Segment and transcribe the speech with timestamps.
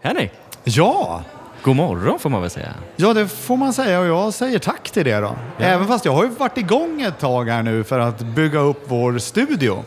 [0.00, 0.30] Henrik,
[0.64, 1.22] Ja,
[1.62, 2.74] god morgon får man väl säga.
[2.96, 5.36] ja det får man säga och jag säger tack till det då.
[5.58, 8.84] Även fast jag har ju varit igång ett tag här nu för att bygga upp
[8.88, 9.84] vår studio.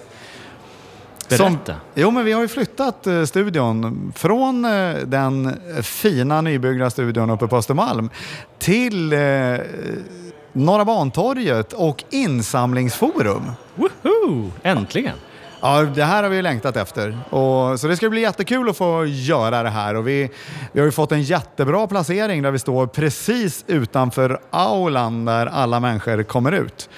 [1.30, 1.76] Berätta.
[1.96, 7.48] jo, men vi har ju flyttat eh, studion från eh, den fina nybyggda studion uppe
[7.48, 8.10] på Östermalm
[8.60, 9.20] till eh,
[10.54, 13.52] Norra Bantorget och Insamlingsforum.
[13.76, 14.52] Woho!
[14.64, 15.16] Äntligen!
[15.62, 17.18] Ja, det här har vi längtat efter.
[17.30, 19.96] Och, så det ska bli jättekul att få göra det här.
[19.96, 20.30] Och vi,
[20.72, 25.80] vi har ju fått en jättebra placering där vi står precis utanför aulan där alla
[25.80, 26.90] människor kommer ut.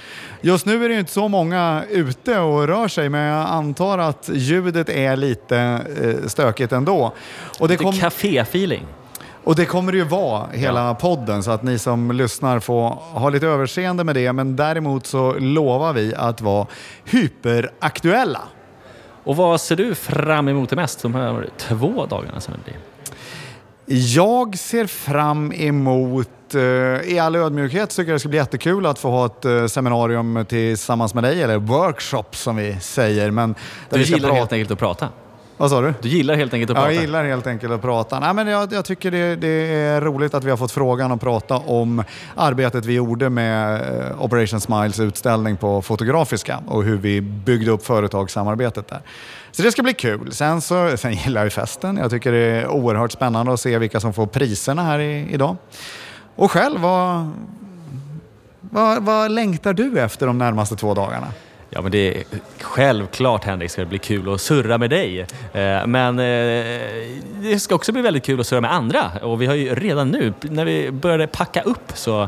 [0.42, 3.98] Just nu är det ju inte så många ute och rör sig, men jag antar
[3.98, 5.58] att ljudet är lite
[6.02, 7.14] eh, stökigt ändå.
[7.60, 8.86] Och det, Lite kom, café-feeling.
[9.44, 13.30] Och det kommer det ju vara hela podden, så att ni som lyssnar får ha
[13.30, 14.34] lite överseende med det.
[14.34, 16.68] Men däremot så lovar vi att vara
[17.06, 18.42] hyperaktuella.
[19.24, 22.78] Och vad ser du fram emot det mest de här två dagarna som det blir?
[24.16, 26.62] Jag ser fram emot, eh,
[27.12, 30.46] i all ödmjukhet tycker jag det ska bli jättekul att få ha ett eh, seminarium
[30.50, 33.32] tillsammans med dig, eller workshop som vi säger.
[33.32, 33.56] Men
[33.90, 35.10] Du gillar prata- helt enkelt att prata.
[35.62, 35.94] Vad sa du?
[36.02, 36.94] Du gillar helt enkelt att prata.
[36.94, 38.20] jag gillar helt enkelt att prata.
[38.20, 41.22] Nej, men jag, jag tycker det, det är roligt att vi har fått frågan att
[41.22, 42.04] prata om
[42.36, 47.86] arbetet vi gjorde med eh, Operation Smiles utställning på Fotografiska och hur vi byggde upp
[47.86, 49.02] företagssamarbetet där.
[49.52, 50.32] Så det ska bli kul.
[50.32, 51.98] Sen, så, sen gillar jag festen.
[51.98, 55.56] Jag tycker det är oerhört spännande att se vilka som får priserna här i, idag.
[56.36, 57.32] Och själv, vad,
[58.62, 61.28] vad, vad längtar du efter de närmaste två dagarna?
[61.74, 62.24] Ja, men det är
[62.62, 65.20] självklart Henrik ska det bli kul att surra med dig.
[65.54, 66.26] Eh, Men eh,
[67.42, 69.12] det ska också bli väldigt kul att surra med andra.
[69.22, 72.22] Och vi har ju redan nu, när vi började packa upp så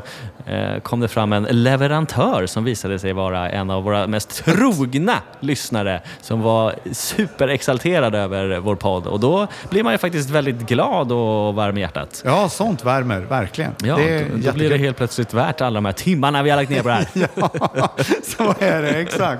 [0.45, 5.15] eh, kom det fram en leverantör som visade sig vara en av våra mest trogna
[5.39, 9.07] lyssnare som var superexalterad över vår podd.
[9.07, 12.21] Och då blir man ju faktiskt väldigt glad och varm i hjärtat.
[12.25, 13.71] Ja, sånt värmer verkligen.
[13.83, 16.57] Ja, det då, då blir det helt plötsligt värt alla de här timmarna vi har
[16.57, 17.07] lagt ner på det här.
[17.75, 17.89] Ja,
[18.23, 19.32] så är det, exakt.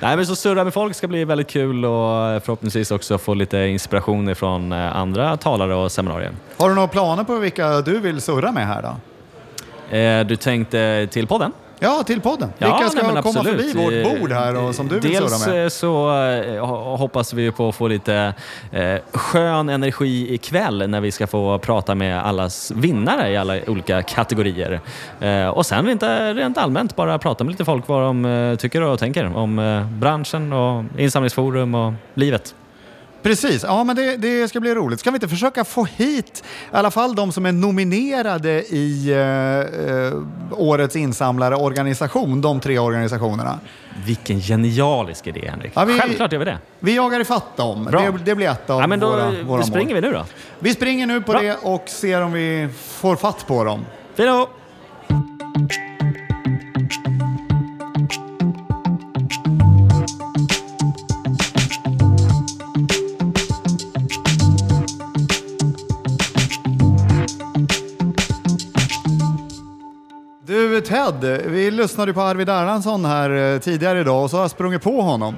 [0.00, 3.58] Nej, men så surra med folk ska bli väldigt kul och förhoppningsvis också få lite
[3.58, 6.30] inspiration från andra talare och seminarier.
[6.56, 9.96] Har du några planer på vilka du vill surra med här då?
[9.96, 11.52] Eh, Du tänkte till podden?
[11.78, 12.52] Ja, till podden.
[12.58, 13.72] Vilka ska nej, komma absolut.
[13.72, 15.64] förbi vårt bord här och som du vill Dels surra med?
[15.64, 18.34] eh, så eh, ho- hoppas vi på att få lite
[18.72, 24.02] eh, skön energi ikväll när vi ska få prata med allas vinnare i alla olika
[24.02, 24.80] kategorier.
[25.20, 28.82] Eh, och sen inte rent allmänt bara prata med lite folk vad de eh, tycker
[28.82, 32.54] och tänker om branschen och insamlingsforum och livet.
[33.22, 35.00] Precis, ja men det, det ska bli roligt.
[35.00, 39.90] Ska vi inte försöka få hit i alla fall de som är nominerade i eh,
[39.96, 40.12] eh,
[40.52, 43.58] årets insamlarorganisation, de tre organisationerna?
[44.06, 45.72] Vilken genialisk idé Henrik.
[45.74, 46.58] Ja, vi- Självklart gör vi det.
[46.80, 47.84] Vi jagar ifatt dem.
[47.84, 48.00] Bra.
[48.00, 50.02] Det, det blir ett av Ja, men då våra, våra springer mål.
[50.02, 50.24] vi nu då.
[50.58, 51.40] Vi springer nu på Bra.
[51.40, 53.84] det och ser om vi får fatt på dem.
[54.16, 54.48] Hej då!
[71.06, 74.82] Ted, vi lyssnade på Arvid Erlandsson här eh, tidigare idag och så har jag sprungit
[74.82, 75.36] på honom.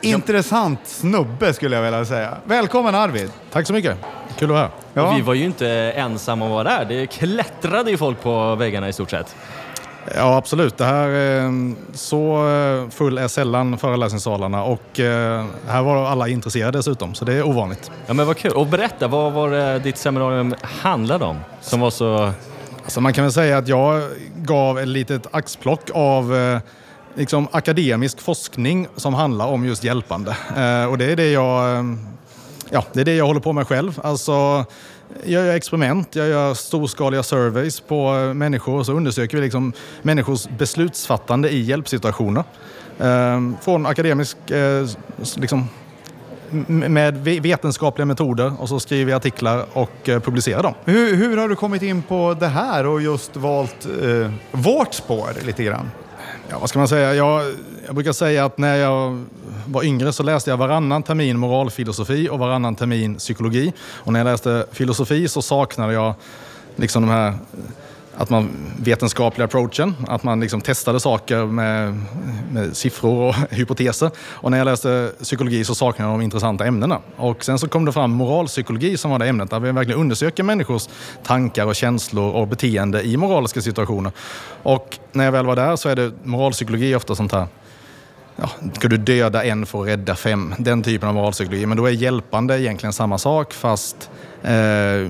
[0.00, 2.34] Intressant snubbe skulle jag vilja säga.
[2.44, 3.30] Välkommen Arvid!
[3.52, 3.96] Tack så mycket.
[4.38, 4.70] Kul att vara här.
[4.94, 5.14] Ja.
[5.16, 6.84] Vi var ju inte ensamma om att vara där.
[6.84, 9.36] Det klättrade ju folk på väggarna i stort sett.
[10.16, 10.76] Ja, absolut.
[10.76, 11.50] Det här, eh,
[11.94, 15.00] så eh, full är sällan föreläsningssalarna och
[15.66, 17.90] här var alla intresserade dessutom, så det är ovanligt.
[18.06, 18.52] Ja men vad kul.
[18.52, 21.36] Och berätta, vad var det ditt seminarium handlade om?
[21.60, 22.32] Som var så...
[22.84, 24.02] Alltså man kan väl säga att jag
[24.44, 26.58] gav ett litet axplock av eh,
[27.14, 30.36] liksom akademisk forskning som handlar om just hjälpande.
[30.56, 31.84] Eh, och det är det jag, eh,
[32.70, 34.00] ja, det är det jag håller på med själv.
[34.02, 34.64] Alltså,
[35.24, 39.72] jag gör experiment, jag gör storskaliga surveys på eh, människor och så undersöker vi liksom
[40.02, 42.44] människors beslutsfattande i hjälpsituationer.
[42.98, 44.86] Eh, från akademisk eh,
[45.36, 45.68] liksom,
[46.68, 50.74] med vetenskapliga metoder och så skriver jag artiklar och eh, publicerar dem.
[50.84, 55.28] Hur, hur har du kommit in på det här och just valt eh, vårt spår
[55.46, 55.90] lite grann?
[56.48, 57.14] Ja, vad ska man säga?
[57.14, 57.42] Jag,
[57.86, 59.24] jag brukar säga att när jag
[59.66, 63.72] var yngre så läste jag varannan termin moralfilosofi och varannan termin psykologi.
[63.80, 66.14] Och när jag läste filosofi så saknade jag
[66.76, 67.34] liksom de här
[68.16, 72.00] att man vetenskapliga approachen, att man liksom testade saker med,
[72.52, 74.10] med siffror och hypoteser.
[74.18, 77.00] Och när jag läste psykologi så saknade jag de intressanta ämnena.
[77.16, 80.42] Och sen så kom det fram moralpsykologi som var det ämnet där vi verkligen undersöker
[80.42, 80.88] människors
[81.22, 84.12] tankar och känslor och beteende i moraliska situationer.
[84.62, 87.46] Och när jag väl var där så är det moralpsykologi ofta sånt här
[88.36, 90.54] ja, ska du döda en för att rädda fem?
[90.58, 91.66] Den typen av moralpsykologi.
[91.66, 94.10] Men då är hjälpande egentligen samma sak fast
[94.42, 94.54] eh,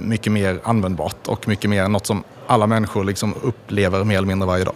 [0.00, 4.46] mycket mer användbart och mycket mer något som alla människor liksom upplever mer eller mindre
[4.46, 4.74] varje dag.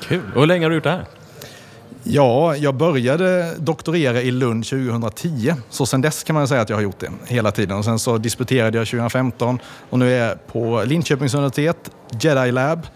[0.00, 0.32] Kul.
[0.34, 1.06] Och hur länge har du gjort det här?
[2.04, 5.54] Ja, jag började doktorera i Lund 2010.
[5.70, 7.78] Så sen dess kan man säga att jag har gjort det hela tiden.
[7.78, 9.58] Och sen så disputerade jag 2015
[9.90, 11.90] och nu är jag på Linköpings universitet,
[12.20, 12.86] Jedi Lab.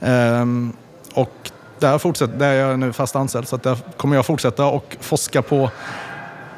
[0.00, 0.72] Ehm,
[1.14, 4.96] och där, fortsätter, där är jag nu fast anställd så där kommer jag fortsätta och
[5.00, 5.70] forska på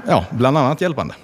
[0.09, 1.15] ja, bland annat hjälpande.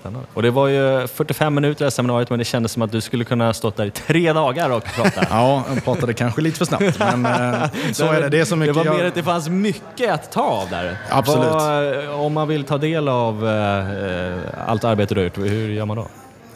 [0.00, 0.26] Spännande.
[0.34, 3.24] Och det var ju 45 minuter det seminariet men det kändes som att du skulle
[3.24, 5.26] kunna stått där i tre dagar och prata.
[5.30, 8.28] ja, jag pratade kanske lite för snabbt men eh, så är det.
[8.28, 10.96] Det, är så mycket det var mer att det fanns mycket att ta av där.
[11.10, 11.52] Absolut.
[11.52, 15.86] Vad, om man vill ta del av eh, allt arbete du har gjort, hur gör
[15.86, 16.06] man då?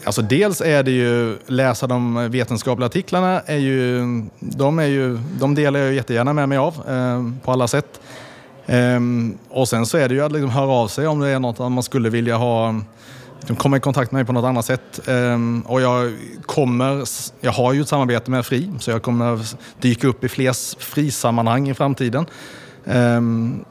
[0.05, 4.01] Alltså dels är det ju, läsa de vetenskapliga artiklarna, är ju,
[4.39, 7.99] de, är ju, de delar jag jättegärna med mig av eh, på alla sätt.
[8.65, 8.99] Eh,
[9.49, 11.59] och sen så är det ju att liksom höra av sig om det är något
[11.59, 12.75] man skulle vilja ha
[13.47, 15.07] de kommer i kontakt med mig på något annat sätt.
[15.07, 16.13] Ehm, och jag
[16.45, 17.07] kommer,
[17.41, 19.39] jag har ju ett samarbete med FRI så jag kommer
[19.81, 22.25] dyka upp i fler FRI-sammanhang i framtiden.
[22.85, 23.65] Ehm,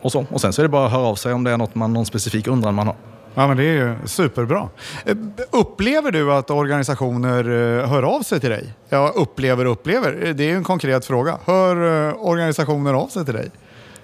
[0.00, 0.26] och, så.
[0.30, 1.92] och sen så är det bara att höra av sig om det är något man,
[1.92, 2.96] någon specifik undran man har.
[3.34, 4.68] Ja, men det är ju superbra.
[5.04, 7.44] Ehm, upplever du att organisationer
[7.78, 8.74] eh, hör av sig till dig?
[8.88, 10.32] Ja, upplever och upplever.
[10.36, 11.38] Det är ju en konkret fråga.
[11.44, 13.50] Hör eh, organisationer av sig till dig?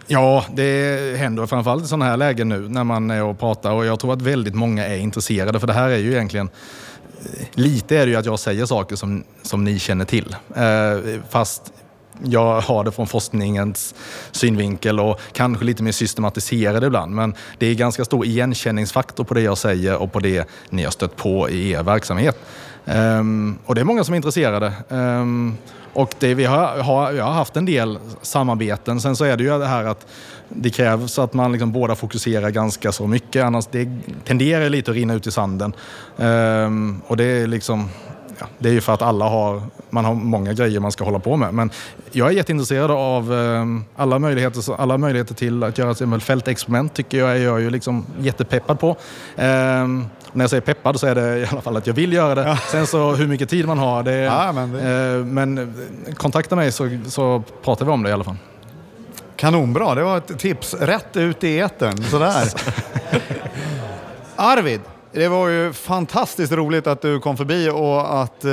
[0.07, 3.87] Ja, det händer framförallt i sådana här lägen nu när man är och pratar och
[3.87, 6.51] jag tror att väldigt många är intresserade för det här är ju egentligen
[7.19, 10.37] eh, Lite är det ju att jag säger saker som, som ni känner till.
[10.57, 11.73] Eh, fast
[12.25, 13.95] jag har det från forskningens
[14.31, 17.15] synvinkel och kanske lite mer systematiserad ibland.
[17.15, 20.91] Men det är ganska stor igenkänningsfaktor på det jag säger och på det ni har
[20.91, 22.39] stött på i er verksamhet.
[22.85, 24.73] Um, och det är många som är intresserade.
[24.89, 25.57] Um,
[25.93, 29.01] och det, vi har, har, jag har haft en del samarbeten.
[29.01, 30.07] Sen så är det ju det här att
[30.49, 33.45] det krävs att man liksom båda fokuserar ganska så mycket.
[33.45, 33.89] Annars det
[34.25, 35.73] tenderar lite att rinna ut i sanden.
[36.17, 37.89] Um, och det är liksom
[38.39, 41.19] ja, det är ju för att alla har, man har många grejer man ska hålla
[41.19, 41.55] på med.
[41.55, 41.71] Men
[42.13, 47.19] jag är jätteintresserad av um, alla, möjligheter, alla möjligheter till att göra ett fältexperiment tycker
[47.19, 48.89] jag är jag ju liksom jättepeppad på.
[49.37, 52.35] Um, när jag säger peppad så är det i alla fall att jag vill göra
[52.35, 52.43] det.
[52.43, 52.57] Ja.
[52.57, 55.19] Sen så hur mycket tid man har, det, ja, men, det...
[55.19, 55.75] Eh, men
[56.17, 58.37] kontakta mig så, så pratar vi om det i alla fall.
[59.37, 62.03] Kanonbra, det var ett tips rätt ut i etern.
[62.03, 62.49] Sådär.
[64.37, 64.81] Arvid,
[65.13, 68.51] det var ju fantastiskt roligt att du kom förbi och att eh,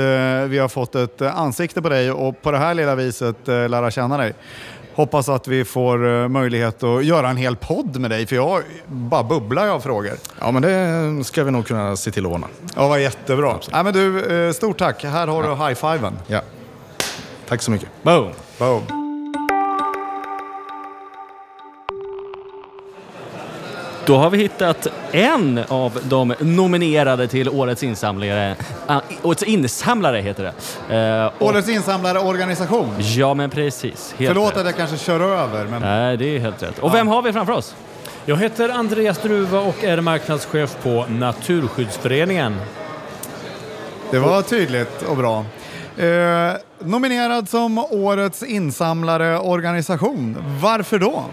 [0.48, 3.90] vi har fått ett ansikte på dig och på det här lilla viset eh, lära
[3.90, 4.34] känna dig.
[4.94, 8.62] Hoppas att vi får eh, möjlighet att göra en hel podd med dig, för jag
[8.86, 10.12] bara bubblar av frågor.
[10.40, 12.46] Ja, men det ska vi nog kunna se till att ordna.
[12.76, 13.58] Ja, vad jättebra.
[13.70, 15.04] Ja, men du, eh, stort tack.
[15.04, 15.50] Här har ja.
[15.50, 16.18] du high-fiven.
[16.26, 16.40] Ja.
[17.48, 17.88] Tack så mycket.
[18.02, 18.30] Boom.
[18.58, 19.09] Boom.
[24.06, 28.56] Då har vi hittat en av de nominerade till Årets insamlare.
[28.90, 30.52] Uh, årets insamlare heter
[30.88, 31.24] det.
[31.24, 32.90] Uh, årets insamlare organisation?
[32.98, 34.14] Ja, men precis.
[34.18, 34.56] Helt Förlåt rätt.
[34.56, 35.64] att jag kanske kör över.
[35.64, 35.82] Men...
[35.82, 36.78] Nej, det är helt rätt.
[36.78, 37.74] Och vem har vi framför oss?
[38.24, 42.56] Jag heter Andreas Druva och är marknadschef på Naturskyddsföreningen.
[44.10, 45.44] Det var tydligt och bra.
[45.96, 50.36] Eh, nominerad som Årets insamlare organisation.
[50.62, 51.24] Varför då?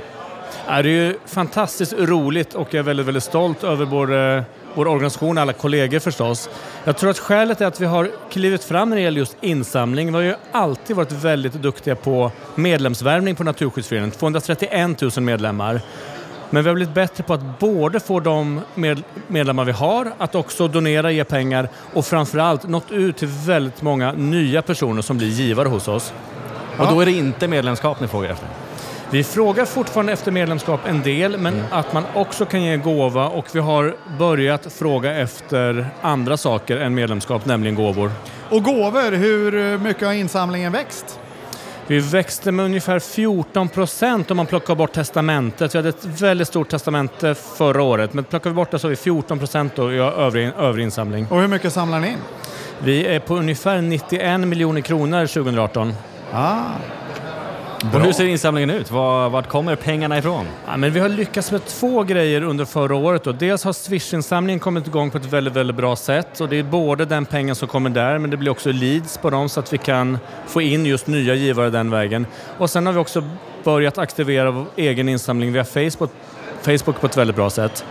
[0.67, 4.43] Det är ju fantastiskt roligt och jag är väldigt, väldigt stolt över både
[4.73, 6.49] vår organisation och alla kollegor förstås.
[6.83, 10.07] Jag tror att skälet är att vi har klivit fram när det gäller just insamling.
[10.07, 14.11] Vi har ju alltid varit väldigt duktiga på medlemsvärvning på Naturskyddsföreningen.
[14.11, 15.81] 231 000 medlemmar.
[16.49, 18.61] Men vi har blivit bättre på att både få de
[19.27, 24.11] medlemmar vi har att också donera, ge pengar och framförallt nått ut till väldigt många
[24.11, 26.13] nya personer som blir givare hos oss.
[26.77, 28.66] Och då är det inte medlemskap ni frågar efter?
[29.11, 31.65] Vi frågar fortfarande efter medlemskap en del, men mm.
[31.71, 36.95] att man också kan ge gåva och vi har börjat fråga efter andra saker än
[36.95, 38.11] medlemskap, nämligen gåvor.
[38.49, 41.19] Och gåvor, hur mycket har insamlingen växt?
[41.87, 45.75] Vi växte med ungefär 14 procent om man plockar bort testamentet.
[45.75, 48.89] Vi hade ett väldigt stort testamente förra året, men plockar vi bort det så har
[48.89, 51.27] vi 14 procent i övrig, övrig insamling.
[51.29, 52.17] Och hur mycket samlar ni in?
[52.79, 55.93] Vi är på ungefär 91 miljoner kronor 2018.
[56.33, 56.61] Ah.
[57.83, 58.91] Och hur ser insamlingen ut?
[58.91, 60.45] Var, vart kommer pengarna ifrån?
[60.67, 63.23] Ja, men vi har lyckats med två grejer under förra året.
[63.23, 63.31] Då.
[63.31, 66.41] Dels har Swish-insamlingen kommit igång på ett väldigt, väldigt bra sätt.
[66.41, 69.29] Och det är både den pengen som kommer där, men det blir också leads på
[69.29, 70.17] dem så att vi kan
[70.47, 72.25] få in just nya givare den vägen.
[72.57, 73.23] Och sen har vi också
[73.63, 76.11] börjat aktivera vår egen insamling via Facebook,
[76.61, 77.85] Facebook på ett väldigt bra sätt.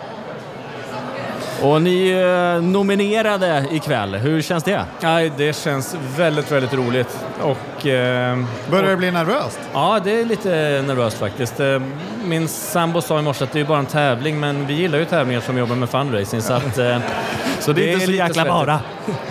[1.63, 4.15] Och ni är nominerade ikväll.
[4.15, 4.85] Hur känns det?
[5.01, 7.19] Ja, det känns väldigt, väldigt roligt.
[7.43, 8.39] Och, eh,
[8.71, 9.61] Börjar det bli nervöst?
[9.73, 10.49] Ja, det är lite
[10.87, 11.61] nervöst faktiskt.
[11.61, 11.81] Eh,
[12.25, 15.05] Min sambo sa i morse att det är bara en tävling, men vi gillar ju
[15.05, 16.43] tävlingar som jobbar med fundraising.
[16.43, 16.99] Så, att, eh,
[17.61, 18.81] Så det är inte så lite jäkla bara.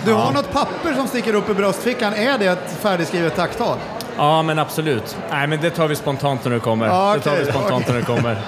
[0.04, 2.14] Du har något papper som sticker upp i bröstfickan.
[2.14, 3.76] Är det ett färdigskrivet tacktal?
[4.16, 5.16] Ja, men absolut.
[5.30, 6.86] Nej, men det tar vi spontant när det kommer.
[6.86, 8.36] Ja, Det tar vi spontant när det kommer.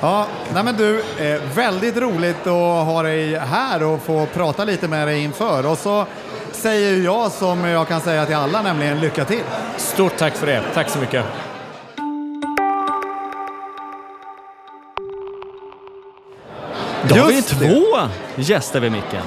[0.00, 4.88] Ja, nej men du, eh, väldigt roligt att ha dig här och få prata lite
[4.88, 5.66] med dig inför.
[5.66, 6.06] Och så
[6.52, 9.42] säger jag som jag kan säga till alla, nämligen lycka till.
[9.76, 10.62] Stort tack för det.
[10.74, 11.24] Tack så mycket.
[17.08, 17.68] Då har vi Just det.
[17.68, 17.84] två
[18.36, 19.22] gäster vid micken.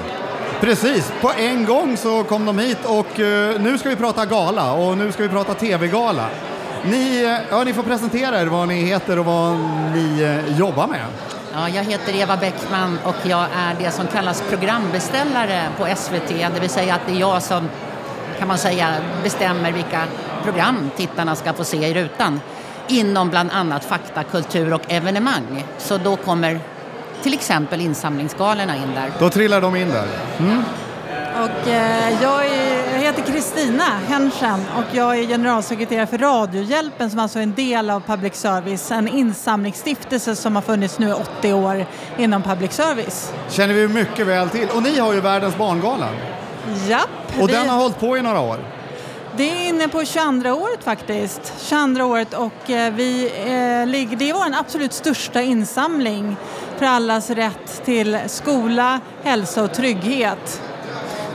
[0.60, 4.72] Precis, på en gång så kom de hit och eh, nu ska vi prata gala
[4.72, 6.26] och nu ska vi prata tv-gala.
[6.84, 9.56] Ni, eh, ja, ni får presentera er, vad ni heter och vad
[9.94, 11.04] ni eh, jobbar med.
[11.52, 16.28] Ja, jag heter Eva Bäckman och jag är det som kallas programbeställare på SVT.
[16.54, 17.68] Det vill säga att det är jag som
[18.38, 20.02] kan man säga bestämmer vilka
[20.42, 22.40] program tittarna ska få se i rutan.
[22.88, 25.64] Inom bland annat fakta, kultur och evenemang.
[25.78, 26.60] Så då kommer
[27.22, 29.10] till exempel insamlingsgalorna in där.
[29.18, 30.06] Då trillar de in där.
[31.40, 37.18] Och, eh, jag, är, jag heter Kristina Henschen och jag är generalsekreterare för Radiohjälpen som
[37.18, 38.90] alltså är en del av public service.
[38.90, 41.86] En insamlingsstiftelse som har funnits nu i 80 år
[42.18, 43.32] inom public service.
[43.48, 44.68] Känner vi mycket väl till.
[44.74, 46.08] Och ni har ju världens barngala.
[46.88, 47.08] Japp,
[47.40, 48.58] Och vi, den har hållit på i några år.
[49.36, 51.52] det är inne på 22 året faktiskt.
[51.60, 56.36] 22 året och eh, vi, eh, ligger, det är vår absolut största insamling
[56.78, 60.62] för allas rätt till skola, hälsa och trygghet.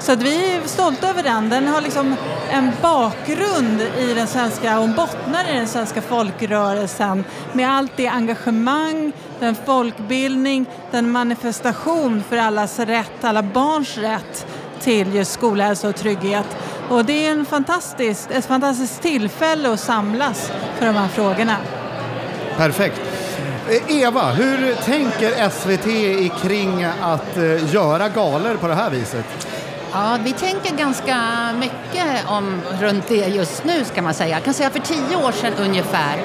[0.06, 1.50] Så att vi är stolta över den.
[1.50, 2.16] Den har liksom
[2.52, 9.12] en bakgrund i den svenska och bottnar i den svenska folkrörelsen med allt det engagemang,
[9.40, 14.48] den folkbildning, den manifestation för allas rätt, alla barns rätt
[14.80, 16.58] till just skola, hälsa och trygghet.
[16.90, 21.58] Och det är en fantastisk, ett fantastiskt tillfälle att samlas för de här frågorna.
[22.58, 23.02] Perfekt.
[23.70, 29.55] Eh, Eva, hur tänker SVT kring att eh, göra galor på det här viset?
[29.96, 31.18] Ja, vi tänker ganska
[31.60, 34.36] mycket om, runt det just nu ska man säga.
[34.36, 36.20] Jag kan säga för tio år sedan ungefär.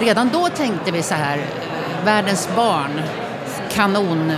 [0.00, 1.46] Redan då tänkte vi så här,
[2.04, 3.00] världens barn,
[3.72, 4.32] kanon,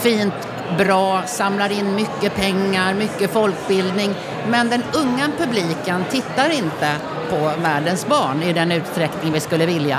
[0.00, 0.34] fint,
[0.78, 4.14] bra, samlar in mycket pengar, mycket folkbildning.
[4.48, 6.96] Men den unga publiken tittar inte
[7.30, 9.98] på världens barn i den utsträckning vi skulle vilja.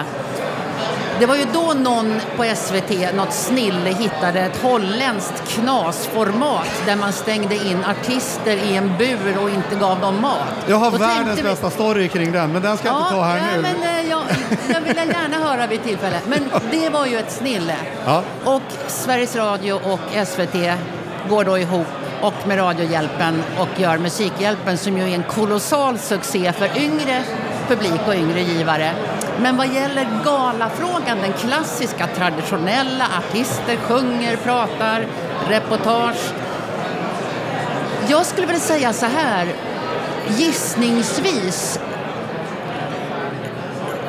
[1.19, 7.13] Det var ju då någon på SVT, något snille, hittade ett holländskt knasformat där man
[7.13, 10.37] stängde in artister i en bur och inte gav dem mat.
[10.67, 13.09] Jag har Då världens tänkte vi- bästa story kring den, men den ska jag inte
[13.11, 13.61] ta här ja, nu.
[13.61, 14.21] Men, eh, jag,
[14.73, 16.19] jag vill gärna höra vid tillfälle.
[16.27, 17.75] Men det var ju ett snille.
[18.05, 18.23] Ja.
[18.43, 20.73] Och Sveriges Radio och SVT
[21.29, 21.87] går då ihop
[22.21, 27.23] och med Radiohjälpen och gör Musikhjälpen som ju är en kolossal succé för yngre
[27.67, 28.91] publik och yngre givare.
[29.41, 35.07] Men vad gäller galafrågan, den klassiska traditionella, artister sjunger, pratar,
[35.49, 36.33] reportage.
[38.07, 39.47] Jag skulle vilja säga så här,
[40.37, 41.79] gissningsvis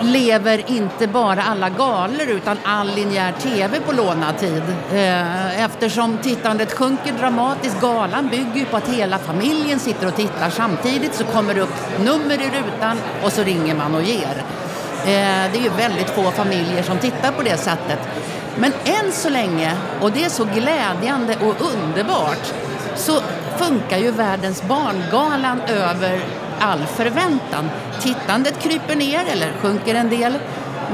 [0.04, 4.62] lever inte bara alla galor utan all linjär tv på lånad tid.
[4.92, 7.80] Eh, eftersom tittandet sjunker dramatiskt.
[7.80, 11.98] Galan bygger ju på att hela familjen sitter och tittar samtidigt så kommer det upp
[11.98, 14.44] nummer i rutan och så ringer man och ger.
[15.04, 17.98] Eh, det är ju väldigt få familjer som tittar på det sättet.
[18.56, 22.52] Men än så länge, och det är så glädjande och underbart,
[22.96, 23.20] så
[23.56, 26.20] funkar ju Världens barngalan över
[26.60, 27.70] all förväntan.
[28.00, 30.38] Tittandet kryper ner eller sjunker en del.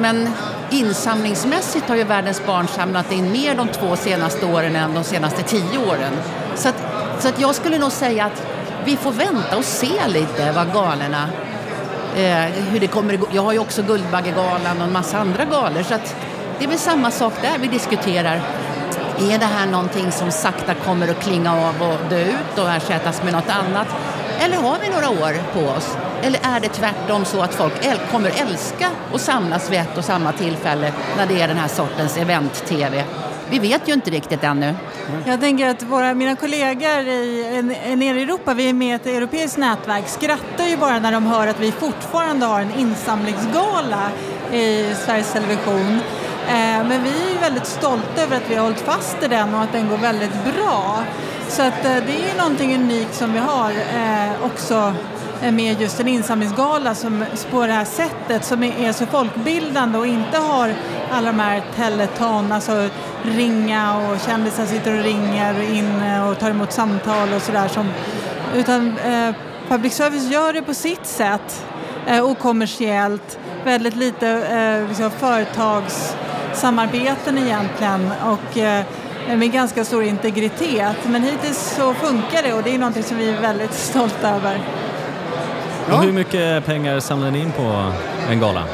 [0.01, 0.29] Men
[0.71, 5.43] insamlingsmässigt har ju Världens barn samlat in mer de två senaste åren än de senaste
[5.43, 6.13] tio åren.
[6.55, 6.77] Så att,
[7.19, 8.47] så att jag skulle nog säga att
[8.85, 11.29] vi får vänta och se lite vad galorna
[12.17, 13.21] eh, hur det kommer.
[13.33, 16.17] Jag har ju också Guldbaggegalan och en massa andra galor så att
[16.59, 18.43] det är väl samma sak där vi diskuterar.
[19.19, 23.23] Är det här någonting som sakta kommer att klinga av och dö ut och ersättas
[23.23, 23.89] med något annat?
[24.41, 25.97] Eller har vi några år på oss?
[26.23, 27.73] Eller är det tvärtom så att folk
[28.13, 32.17] kommer älska att samlas vid ett och samma tillfälle när det är den här sortens
[32.17, 33.05] event-tv?
[33.51, 34.75] Vi vet ju inte riktigt ännu.
[35.27, 37.55] Jag tänker att våra, mina kollegor i,
[37.85, 41.13] eh, nere i Europa, vi är med i ett europeiskt nätverk, skrattar ju bara när
[41.13, 44.11] de hör att vi fortfarande har en insamlingsgala
[44.53, 46.01] i Sveriges Television.
[46.49, 49.55] Eh, men vi är ju väldigt stolta över att vi har hållit fast i den
[49.55, 51.05] och att den går väldigt bra.
[51.51, 54.95] Så att eh, det är någonting unikt som vi har eh, också
[55.43, 59.99] eh, med just en insamlingsgala som, på det här sättet som är, är så folkbildande
[59.99, 60.75] och inte har
[61.11, 62.89] alla de här teleton, alltså
[63.23, 67.71] ringa och kändisar sitter och ringer in och tar emot samtal och sådär.
[68.55, 69.35] Utan eh,
[69.69, 71.67] public service gör det på sitt sätt
[72.07, 78.85] eh, okommersiellt, väldigt lite eh, liksom företagssamarbeten egentligen och eh,
[79.37, 80.97] med ganska stor integritet.
[81.07, 84.61] Men hittills så funkar det och det är något som vi är väldigt stolta över.
[85.89, 85.95] Ja.
[85.95, 87.93] Och hur mycket pengar samlar ni in på
[88.31, 88.65] en gala?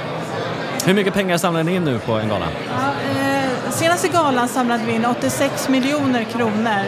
[0.85, 2.47] Hur mycket pengar samlar ni in nu på en gala?
[2.69, 6.85] Ja, eh, senaste galan samlade vi in 86 miljoner kronor.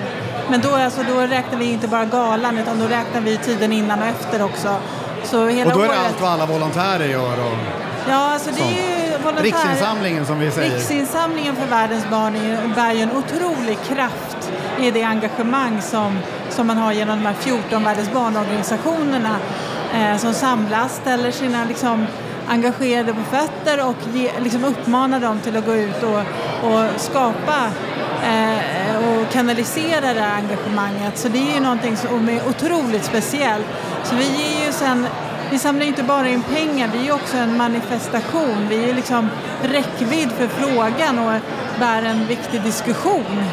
[0.51, 3.99] Men då, alltså, då räknar vi inte bara galan utan då räknar vi tiden innan
[3.99, 4.77] och efter också.
[5.25, 6.07] Så hela och då är det året...
[6.07, 7.33] allt vad alla volontärer gör?
[7.47, 7.88] Och...
[8.09, 9.43] Ja, alltså det är ju volontär...
[9.43, 10.75] Riksinsamlingen som vi säger.
[10.75, 12.33] Riksinsamlingen för världens barn
[12.75, 16.19] bär ju en otrolig kraft i det engagemang som,
[16.51, 19.37] som man har genom de här 14 världens barnorganisationerna
[19.95, 22.07] eh, som samlas, ställer sina liksom,
[22.49, 26.21] engagerade på fötter och ge, liksom uppmanar dem till att gå ut och,
[26.71, 27.71] och skapa
[28.25, 31.19] eh, och kanalisera det här engagemanget.
[31.19, 33.67] Så det är ju någonting som är otroligt speciellt.
[34.05, 35.07] Så vi ger ju sen
[35.51, 38.67] vi samlar inte bara in pengar, vi är också en manifestation.
[38.69, 39.29] Vi är liksom
[39.63, 41.41] räckvidd för frågan och
[41.81, 43.45] bär en viktig diskussion.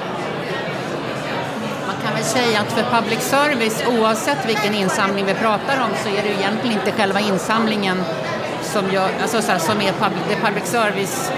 [1.88, 6.10] Man kan väl säga att för public service, oavsett vilken insamling vi pratar om, så
[6.10, 7.98] är det ju egentligen inte själva insamlingen
[8.62, 11.32] som, gör, alltså så här, som är public, det public service.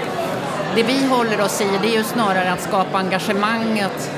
[0.74, 4.10] Det vi håller oss i, det är ju snarare att skapa engagemang, att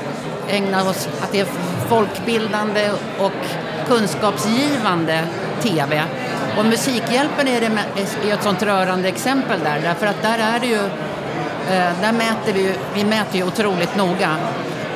[0.47, 1.47] ägna oss, att det är
[1.89, 3.45] folkbildande och
[3.87, 5.23] kunskapsgivande
[5.61, 6.03] TV.
[6.57, 10.67] Och Musikhjälpen är, det, är ett sånt rörande exempel där, därför att där är det
[10.67, 10.85] ju,
[11.75, 14.35] eh, där mäter vi, vi mäter ju otroligt noga.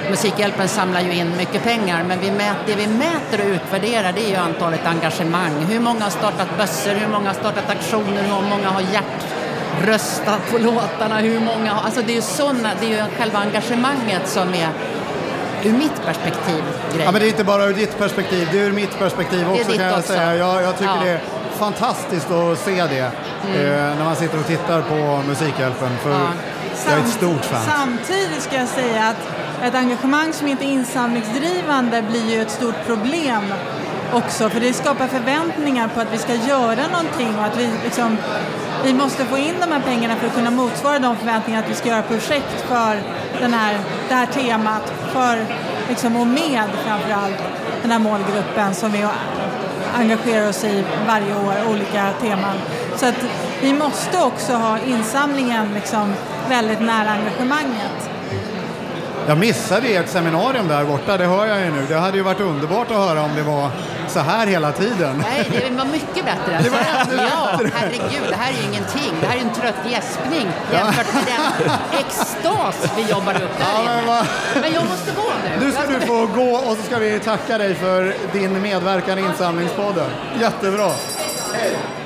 [0.09, 4.25] Musikhjälpen samlar ju in mycket pengar, men vi mäter, det vi mäter och utvärderar det
[4.25, 5.65] är ju antalet engagemang.
[5.69, 10.57] Hur många har startat bössor, hur många har startat aktioner, hur många har hjärtröstat på
[10.69, 14.49] låtarna, hur många har, alltså det är ju såna, det är ju själva engagemanget som
[14.49, 14.69] är
[15.63, 17.05] ur mitt perspektiv grejen.
[17.05, 19.71] Ja, men det är inte bara ur ditt perspektiv, det är ur mitt perspektiv också
[19.71, 20.13] kan jag också.
[20.13, 20.35] säga.
[20.35, 21.03] Jag, jag tycker ja.
[21.03, 21.19] det
[21.55, 23.11] fantastiskt att se det
[23.47, 23.65] mm.
[23.65, 25.97] eh, när man sitter och tittar på Musikhjälpen.
[26.03, 26.27] För ja.
[26.89, 27.61] jag är ett stort fan.
[27.77, 32.85] Samtidigt ska jag säga att ett engagemang som inte är insamlingsdrivande blir ju ett stort
[32.85, 33.53] problem
[34.13, 34.49] också.
[34.49, 38.17] För det skapar förväntningar på att vi ska göra någonting och att vi, liksom,
[38.83, 41.75] vi måste få in de här pengarna för att kunna motsvara de förväntningarna att vi
[41.75, 43.01] ska göra projekt för
[43.39, 44.93] den här, det här temat.
[45.13, 45.45] För,
[45.89, 47.43] liksom, och med framförallt
[47.81, 49.07] den här målgruppen som vi
[49.95, 52.57] engagerar oss i varje år, olika teman.
[52.95, 53.15] Så att
[53.61, 56.13] vi måste också ha insamlingen liksom
[56.49, 58.14] väldigt nära engagemanget.
[59.27, 61.85] Jag missade ert seminarium där borta, det hör jag ju nu.
[61.89, 63.71] Det hade ju varit underbart att höra om det var
[64.07, 65.23] så här hela tiden.
[65.29, 66.59] Nej, det var mycket bättre.
[66.63, 69.13] Det var ännu ja, herregud, det här är ju ingenting.
[69.21, 74.01] Det här är en trött gäspning jämfört med den extas vi jobbar upp där ja,
[74.05, 75.65] men, men jag måste gå nu.
[75.65, 79.21] Nu ska du få gå och så ska vi tacka dig för din medverkan i
[79.21, 80.09] Insamlingspodden.
[80.39, 80.91] Jättebra.
[81.53, 82.04] Hej.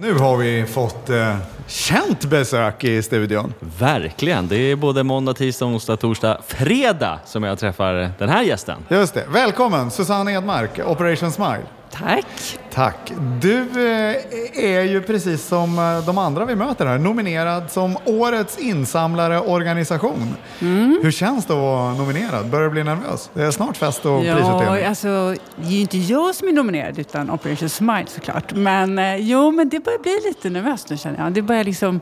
[0.00, 3.54] Nu har vi fått eh, känt besök i studion.
[3.78, 4.48] Verkligen.
[4.48, 8.78] Det är både måndag, tisdag, onsdag, torsdag, fredag som jag träffar den här gästen.
[8.88, 9.24] Just det.
[9.32, 11.62] Välkommen Susanne Edmark, Operation Smile.
[11.90, 12.57] Tack.
[12.78, 13.12] Tack.
[13.40, 18.58] Du eh, är ju precis som eh, de andra vi möter här nominerad som Årets
[18.58, 20.34] insamlare organisation.
[20.60, 21.00] Mm.
[21.02, 22.50] Hur känns det att vara nominerad?
[22.50, 23.30] Börjar du bli nervös?
[23.34, 24.84] Det är snart fest och ja, prisutdelning.
[24.84, 28.54] Alltså, det är ju inte jag som är nominerad utan Operation Smile såklart.
[28.54, 31.32] Men eh, jo, men det börjar bli lite nervöst nu känner jag.
[31.32, 32.00] Det börjar liksom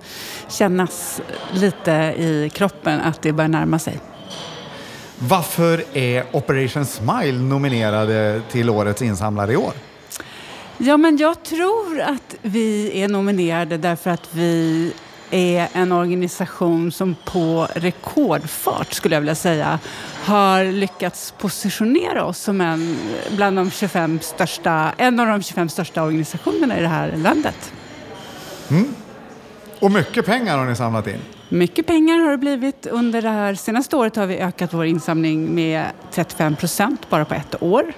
[0.48, 1.20] kännas
[1.52, 4.00] lite i kroppen att det börjar närma sig.
[5.18, 9.72] Varför är Operation Smile nominerade till Årets insamlare i år?
[10.78, 14.92] Ja, men jag tror att vi är nominerade därför att vi
[15.30, 19.78] är en organisation som på rekordfart, skulle jag vilja säga,
[20.24, 22.96] har lyckats positionera oss som en,
[23.36, 27.72] bland de 25 största, en av de 25 största organisationerna i det här landet.
[28.70, 28.94] Mm.
[29.78, 31.20] Och mycket pengar har ni samlat in?
[31.48, 32.86] Mycket pengar har det blivit.
[32.86, 37.34] Under det här senaste året har vi ökat vår insamling med 35 procent bara på
[37.34, 37.92] ett år.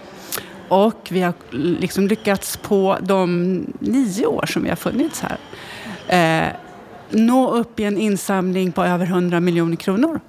[0.69, 5.39] Och vi har liksom lyckats på de nio år som vi har funnits här
[6.09, 6.53] eh,
[7.11, 10.21] nå upp i en insamling på över 100 miljoner kronor.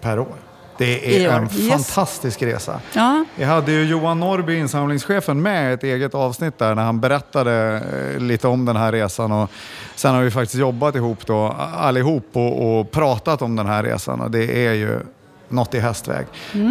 [0.00, 0.34] Per år?
[0.78, 1.68] Det är en yes.
[1.68, 2.80] fantastisk resa.
[2.92, 3.24] Ja.
[3.36, 7.82] Vi hade ju Johan Norrby, insamlingschefen, med ett eget avsnitt där när han berättade
[8.14, 9.32] eh, lite om den här resan.
[9.32, 9.50] Och
[9.94, 14.20] sen har vi faktiskt jobbat ihop då, allihop och, och pratat om den här resan
[14.20, 15.00] och det är ju
[15.48, 16.26] något i hästväg.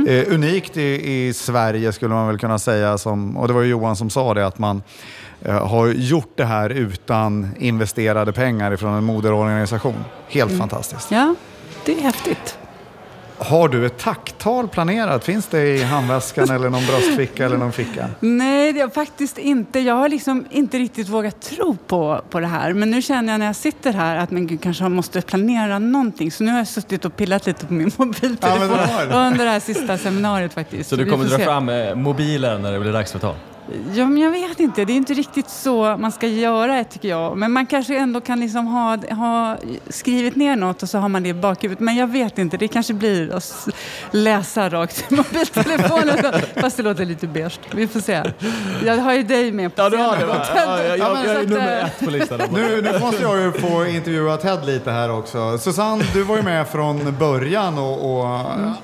[0.08, 3.70] Eh, unikt i, i Sverige skulle man väl kunna säga, som, och det var ju
[3.70, 4.84] Johan som sa det, att man
[5.42, 10.04] eh, har gjort det här utan investerade pengar ifrån en moderorganisation.
[10.28, 11.12] Helt fantastiskt.
[11.12, 11.36] Ja,
[11.86, 12.58] det är häftigt.
[13.38, 15.24] Har du ett tacktal planerat?
[15.24, 18.10] Finns det i handväskan eller någon bröstficka eller någon ficka?
[18.20, 19.80] Nej, det är faktiskt inte.
[19.80, 22.74] Jag har liksom inte riktigt vågat tro på, på det här.
[22.74, 25.80] Men nu känner jag när jag sitter här att men gud, kanske jag måste planera
[25.80, 26.32] någonting.
[26.32, 29.14] Så nu har jag suttit och pillat lite på min mobiltelefon Ja, har du.
[29.30, 30.90] under det här sista seminariet faktiskt.
[30.90, 31.44] Så du Vi kommer dra se.
[31.46, 33.36] fram eh, mobilen när det blir dags för tal?
[33.94, 34.86] Ja, men jag vet inte.
[34.86, 37.38] Det är inte riktigt så man ska göra tycker jag.
[37.38, 39.58] Men man kanske ändå kan liksom ha, ha
[39.90, 41.80] skrivit ner något och så har man det i bakhuvudet.
[41.80, 42.58] Men jag vet inte.
[42.58, 43.68] Det kanske blir att
[44.12, 46.18] läsa rakt i mobiltelefonen.
[46.56, 47.60] Fast det låter lite beige.
[47.72, 48.24] Vi får se.
[48.86, 50.46] Jag har ju dig med på Ja, du har det va?
[50.56, 52.42] Ja, jag, jag, jag är nummer eh, ett på listan.
[52.54, 55.58] Nu, nu måste jag ju få intervjua Ted lite här också.
[55.58, 58.42] Susanne, du var ju med från början och, och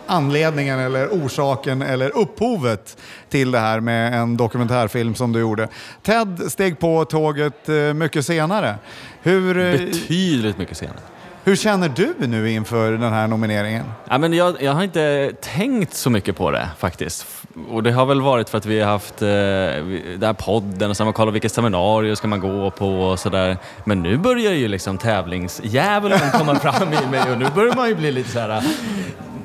[0.08, 2.98] anledningen eller orsaken eller upphovet
[3.32, 5.68] till det här med en dokumentärfilm som du gjorde.
[6.04, 8.76] Ted steg på tåget eh, mycket senare.
[9.22, 10.98] Hur, eh, Betydligt mycket senare.
[11.44, 13.86] hur känner du nu inför den här nomineringen?
[14.10, 17.26] Ja, men jag, jag har inte tänkt så mycket på det faktiskt.
[17.70, 20.98] Och det har väl varit för att vi har haft eh, den här podden och
[20.98, 23.58] har man kollat vilket seminarium ska man gå på och sådär.
[23.86, 27.96] Men nu börjar ju liksom tävlingsdjävulen komma fram i mig och nu börjar man ju
[27.96, 28.64] bli lite så här.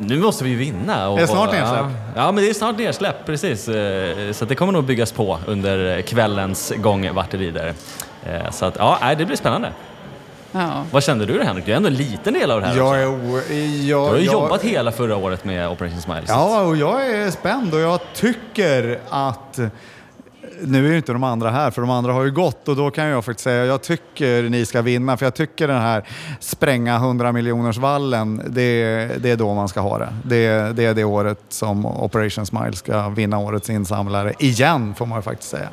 [0.00, 1.08] Nu måste vi vinna.
[1.08, 1.80] Och, Är det snart och- nedsläpp?
[2.14, 3.68] Ja, ja, men det är snart nedsläpp, precis.
[3.68, 7.74] Eh, Så det kommer nog byggas på under kvällens gång vart det lider.
[8.26, 9.72] Eh, Så att, ja, det blir spännande.
[10.52, 10.84] Ja.
[10.92, 11.66] Vad kände du Henrik?
[11.66, 12.96] Du är ändå en liten del av det här Jag också.
[12.98, 13.54] är o- Du
[13.86, 16.22] jag, har ju jag, jobbat hela förra året med Operation Smile.
[16.28, 19.58] Ja, och jag är spänd och jag tycker att
[20.60, 22.90] nu är ju inte de andra här, för de andra har ju gått och då
[22.90, 26.08] kan jag faktiskt säga jag tycker ni ska vinna, för jag tycker den här
[26.40, 30.14] spränga 100 miljoners vallen, det, det är då man ska ha det.
[30.24, 30.72] det.
[30.72, 35.22] Det är det året som Operation Smile ska vinna årets insamlare igen, får man ju
[35.22, 35.68] faktiskt säga.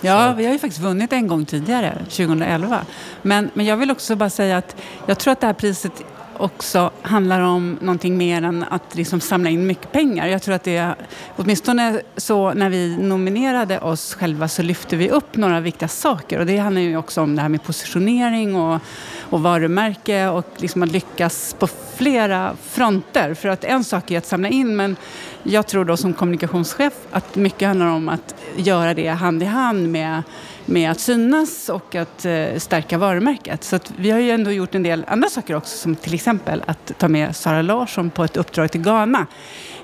[0.00, 2.80] Ja, vi har ju faktiskt vunnit en gång tidigare, 2011.
[3.22, 5.92] Men, men jag vill också bara säga att jag tror att det här priset
[6.38, 10.26] också handlar om någonting mer än att liksom samla in mycket pengar.
[10.26, 10.94] Jag tror att det
[11.36, 16.46] åtminstone så när vi nominerade oss själva så lyfte vi upp några viktiga saker och
[16.46, 18.80] det handlar ju också om det här med positionering och,
[19.20, 23.34] och varumärke och liksom att lyckas på flera fronter.
[23.34, 24.96] För att en sak är att samla in men
[25.42, 29.88] jag tror då som kommunikationschef att mycket handlar om att göra det hand i hand
[29.88, 30.22] med,
[30.68, 33.64] med att synas och att eh, stärka varumärket.
[33.64, 36.62] Så att vi har ju ändå gjort en del andra saker också som till exempel
[36.66, 39.26] att ta med Sara Larsson på ett uppdrag till Ghana.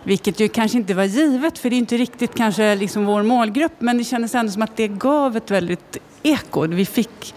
[0.03, 3.73] Vilket ju kanske inte var givet för det är inte riktigt kanske liksom vår målgrupp
[3.79, 6.67] men det kändes ändå som att det gav ett väldigt eko.
[6.67, 7.35] Vi fick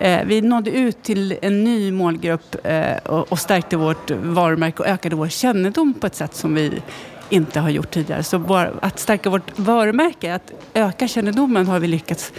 [0.00, 4.88] Eh, vi nådde ut till en ny målgrupp eh, och, och stärkte vårt varumärke och
[4.88, 6.82] ökade vår kännedom på ett sätt som vi
[7.28, 8.22] inte har gjort tidigare.
[8.22, 12.32] Så att stärka vårt varumärke, att öka kännedomen har vi lyckats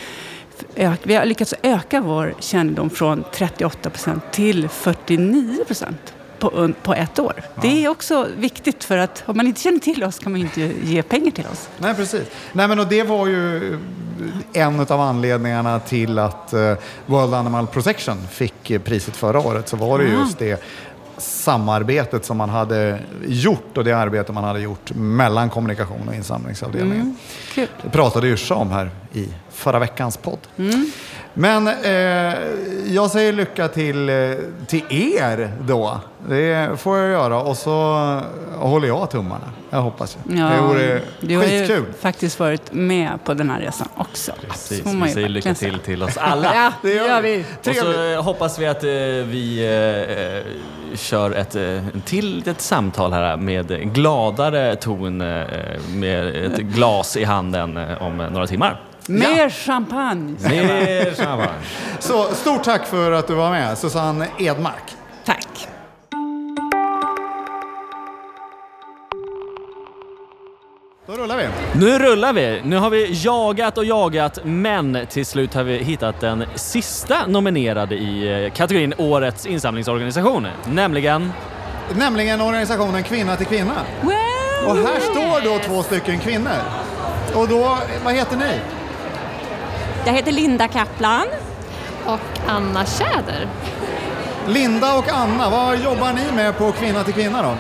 [1.04, 7.20] vi har lyckats öka vår kännedom från 38 procent till 49 procent på, på ett
[7.20, 7.34] år.
[7.62, 10.62] Det är också viktigt för att om man inte känner till oss kan man inte
[10.84, 11.70] ge pengar till oss.
[11.78, 12.28] Nej, precis.
[12.54, 13.78] Nej, men och det var ju
[14.54, 16.74] en av anledningarna till att eh,
[17.06, 19.68] World Animal Protection fick eh, priset förra året.
[19.68, 20.64] Så var det just det
[21.18, 27.18] samarbetet som man hade gjort och det arbete man hade gjort mellan kommunikation och insamlingsavdelningen.
[27.54, 27.68] Kul.
[27.84, 30.40] Det pratade Yrsa om här i förra veckans podd.
[31.34, 32.38] Men eh,
[32.88, 34.16] jag säger lycka till, eh,
[34.68, 36.00] till er då.
[36.30, 37.72] Det får jag göra och så
[38.56, 39.52] håller jag tummarna.
[39.70, 40.36] Jag hoppas ju.
[40.36, 41.86] det vore du har ju skitkul.
[42.00, 44.32] faktiskt varit med på den här resan också.
[44.50, 46.56] Precis, vi säger lycka till till oss alla.
[46.56, 47.46] Ja, Det gör vi.
[47.70, 48.90] Och så hoppas vi att eh,
[49.26, 49.66] vi
[50.94, 55.46] eh, kör ett eh, till ett samtal här med gladare ton eh,
[55.90, 58.82] med ett glas i handen om några timmar.
[59.08, 60.36] Mer champagne.
[60.50, 61.60] Mer champagne.
[62.00, 64.96] Så stort tack för att du var med, Susanne Edmark.
[65.26, 65.68] Tack.
[71.08, 71.44] Då rullar vi.
[71.80, 72.62] Nu rullar vi!
[72.64, 77.96] Nu har vi jagat och jagat men till slut har vi hittat den sista nominerade
[77.96, 80.48] i eh, kategorin Årets insamlingsorganisation.
[80.70, 81.32] Nämligen
[81.96, 83.74] Nämligen organisationen Kvinna till Kvinna.
[84.68, 86.58] Och här står då två stycken kvinnor.
[87.34, 88.81] Och då, vad heter ni?
[90.06, 91.26] Jag heter Linda Kaplan.
[92.06, 93.48] och Anna Tjäder.
[94.48, 97.56] Linda och Anna, vad jobbar ni med på Kvinna till Kvinna då?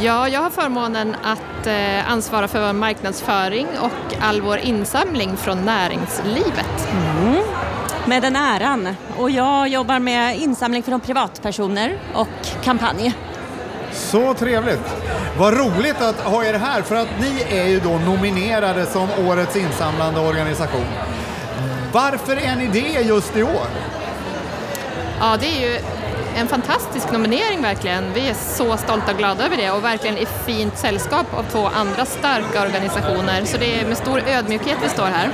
[0.00, 5.64] Ja, jag har förmånen att eh, ansvara för vår marknadsföring och all vår insamling från
[5.64, 6.88] näringslivet.
[8.06, 8.96] Med den äran.
[9.18, 13.14] Och jag jobbar med insamling från privatpersoner och kampanj.
[13.92, 14.94] Så trevligt.
[15.38, 19.56] Vad roligt att ha er här, för att ni är ju då nominerade som Årets
[19.56, 20.86] insamlande organisation.
[21.94, 23.66] Varför är ni det just i år?
[25.20, 25.80] Ja, det är ju
[26.36, 28.12] en fantastisk nominering verkligen.
[28.12, 31.66] Vi är så stolta och glada över det och verkligen i fint sällskap av två
[31.66, 33.44] andra starka organisationer.
[33.44, 35.30] Så det är med stor ödmjukhet vi står här.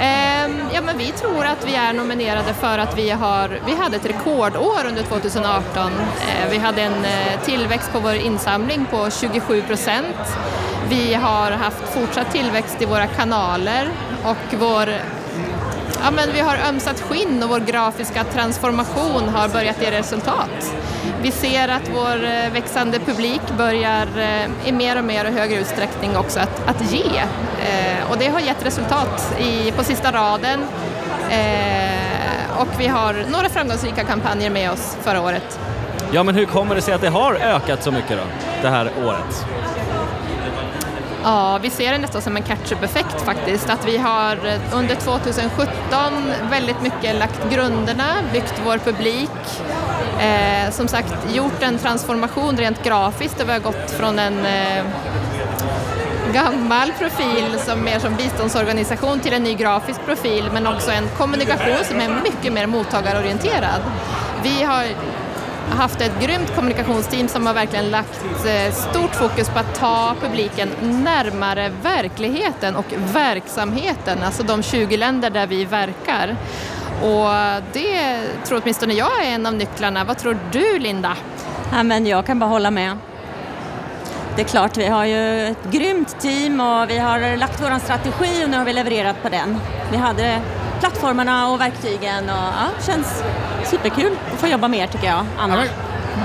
[0.00, 3.96] Ehm, ja, men vi tror att vi är nominerade för att vi, har, vi hade
[3.96, 5.92] ett rekordår under 2018.
[5.92, 10.16] Ehm, vi hade en eh, tillväxt på vår insamling på 27 procent.
[10.88, 13.88] Vi har haft fortsatt tillväxt i våra kanaler
[14.24, 14.88] och vår
[16.04, 20.74] Ja, men vi har ömsat skinn och vår grafiska transformation har börjat ge resultat.
[21.22, 25.60] Vi ser att vår eh, växande publik börjar eh, i mer och mer och högre
[25.60, 27.18] utsträckning också att, att ge.
[27.18, 30.60] Eh, och det har gett resultat i, på sista raden.
[31.30, 35.58] Eh, och vi har några framgångsrika kampanjer med oss förra året.
[36.12, 38.24] Ja, men hur kommer det sig att det har ökat så mycket då,
[38.62, 39.46] det här året?
[41.24, 43.70] Ja, vi ser det nästan som en catch-up-effekt faktiskt.
[43.70, 45.72] Att vi har eh, under 2017
[46.50, 49.30] väldigt mycket lagt grunderna, byggt vår publik.
[50.20, 54.84] Eh, som sagt, gjort en transformation rent grafiskt där vi har gått från en eh,
[56.32, 61.84] gammal profil som mer som biståndsorganisation till en ny grafisk profil men också en kommunikation
[61.84, 63.80] som är mycket mer mottagarorienterad.
[64.42, 64.84] Vi har
[65.70, 70.68] haft ett grymt kommunikationsteam som har verkligen lagt eh, stort fokus på att ta publiken
[70.82, 76.36] närmare verkligheten och verksamheten, alltså de 20 länder där vi verkar.
[77.02, 80.04] Och det tror åtminstone jag är en av nycklarna.
[80.04, 81.16] Vad tror du Linda?
[81.72, 82.98] Ja, men jag kan bara hålla med.
[84.36, 88.44] Det är klart, vi har ju ett grymt team och vi har lagt vår strategi
[88.44, 89.60] och nu har vi levererat på den.
[89.90, 90.40] Vi hade
[90.80, 93.22] plattformarna och verktygen och ja, känns
[93.64, 95.64] superkul att få jobba mer tycker jag, Anna.
[95.64, 95.70] Ja,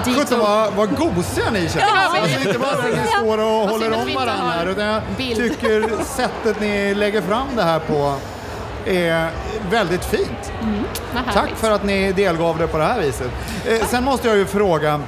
[0.05, 1.75] Sjutton vad, vad gosiga ni känns.
[1.75, 6.03] Ja, alltså, inte bara att ni står och håller om varandra här, utan jag tycker
[6.15, 8.15] sättet ni lägger fram det här på
[8.85, 9.29] är
[9.69, 10.51] väldigt fint.
[10.61, 10.83] Mm,
[11.33, 13.31] Tack för att ni delgav det på det här viset.
[13.67, 15.01] Eh, sen måste jag ju fråga,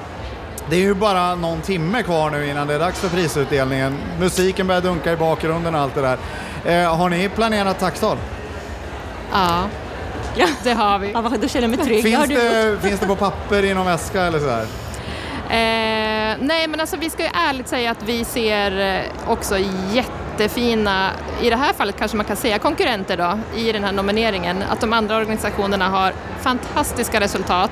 [0.70, 3.98] det är ju bara någon timme kvar nu innan det är dags för prisutdelningen.
[4.20, 6.18] Musiken börjar dunka i bakgrunden och allt det där.
[6.66, 8.18] Eh, har ni planerat tacktal?
[9.32, 9.70] Ja,
[10.36, 10.48] ja.
[10.64, 11.12] det har vi.
[11.12, 12.04] Ja, då känner jag mig trygg.
[12.04, 14.66] Finns, det, finns det på papper i någon väska eller sådär?
[15.52, 19.58] Eh, nej, men alltså vi ska ju ärligt säga att vi ser eh, också
[19.92, 21.10] jättefina,
[21.42, 24.64] i det här fallet kanske man kan säga konkurrenter då, i den här nomineringen.
[24.70, 27.72] Att de andra organisationerna har fantastiska resultat.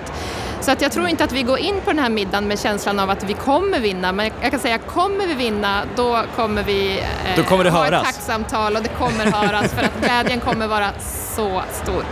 [0.62, 3.00] Så att jag tror inte att vi går in på den här middagen med känslan
[3.00, 7.00] av att vi kommer vinna, men jag kan säga kommer vi vinna då kommer vi
[7.00, 8.10] eh, då kommer det ha höras.
[8.10, 10.90] ett tacksamtal och det kommer höras för att glädjen kommer vara
[11.36, 12.04] så stor.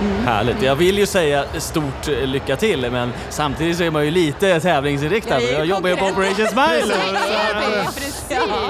[0.00, 0.26] Mm.
[0.26, 0.62] Härligt.
[0.62, 4.60] Jag vill ju säga stort eh, lycka till men samtidigt så är man ju lite
[4.60, 5.40] tävlingsinriktad.
[5.40, 6.94] Jag, jag jobbar ju på Operation Smile.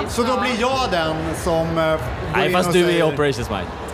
[0.08, 2.00] Så då blir jag den som eh,
[2.34, 3.85] Nej, fast du är Operation Smile.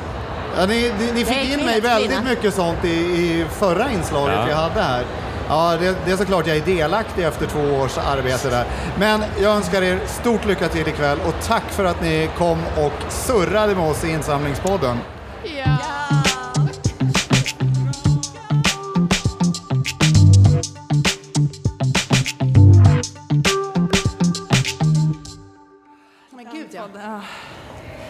[0.57, 4.45] Ja, ni, ni, ni fick in mig väldigt mycket sånt i, i förra inslaget ja.
[4.47, 5.05] vi hade här.
[5.49, 8.65] Ja, det, det, är såklart jag är delaktig efter två års arbete där.
[8.99, 13.13] Men jag önskar er stort lycka till ikväll och tack för att ni kom och
[13.13, 14.97] surrade med oss i insamlingspodden.
[15.45, 15.93] Ja.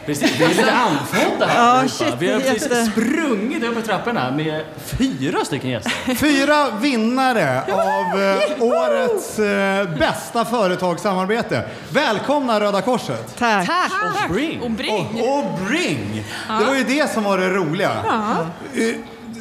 [0.06, 1.82] Precis, vi är lite andfådda här.
[1.82, 2.84] Ja, shit, vi har precis jätte...
[2.84, 6.14] sprungit upp trapporna med fyra stycken gäster.
[6.14, 11.64] Fyra vinnare av eh, årets eh, bästa företagssamarbete.
[11.90, 13.38] Välkomna Röda Korset.
[13.38, 13.66] Tack.
[13.66, 13.92] Tack.
[14.24, 14.62] Och Bring.
[14.62, 15.22] Och Bring.
[15.22, 16.24] Och, och Bring.
[16.48, 16.54] Ja.
[16.54, 17.90] Det var ju det som var det roliga.
[18.06, 18.36] Ja.
[18.82, 18.94] Eh,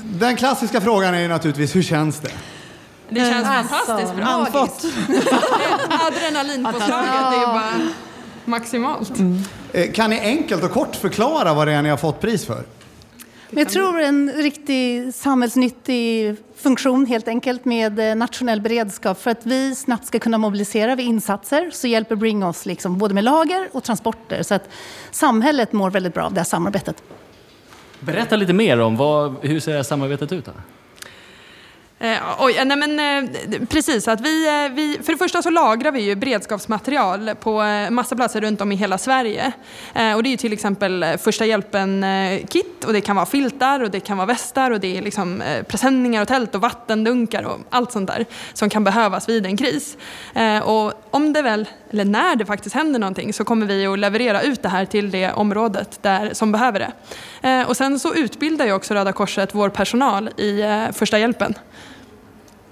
[0.03, 2.31] den klassiska frågan är ju naturligtvis, hur känns det?
[3.09, 4.25] Det känns alltså, fantastiskt bra.
[4.25, 4.85] Andfått.
[6.07, 7.73] Adrenalinpåslaget är bara
[8.45, 9.19] maximalt.
[9.19, 9.43] Mm.
[9.93, 12.63] Kan ni enkelt och kort förklara vad det är ni har fått pris för?
[13.53, 19.21] Jag tror en riktig samhällsnyttig funktion helt enkelt med eh, nationell beredskap.
[19.21, 23.13] För att vi snabbt ska kunna mobilisera vid insatser så hjälper Bring oss liksom både
[23.13, 24.43] med lager och transporter.
[24.43, 24.69] Så att
[25.11, 27.03] samhället mår väldigt bra av det här samarbetet.
[27.99, 30.47] Berätta lite mer om vad, hur ser det här samarbetet ut?
[30.47, 30.55] Här?
[32.03, 33.29] Eh, oj, eh, nej men, eh,
[33.69, 37.89] precis, att vi, eh, vi, för det första så lagrar vi ju beredskapsmaterial på eh,
[37.89, 39.51] massa platser runt om i hela Sverige.
[39.93, 43.25] Eh, och det är ju till exempel eh, första hjälpen-kit eh, och det kan vara
[43.25, 47.43] filtar och det kan vara västar och det är liksom presenningar och tält och vattendunkar
[47.43, 49.97] och allt sånt där som kan behövas vid en kris.
[50.63, 54.41] och om det väl, eller när det faktiskt händer någonting så kommer vi att leverera
[54.41, 56.79] ut det här till det området där, som behöver
[57.41, 57.65] det.
[57.65, 61.55] och sen så utbildar ju också Röda Korset vår personal i första hjälpen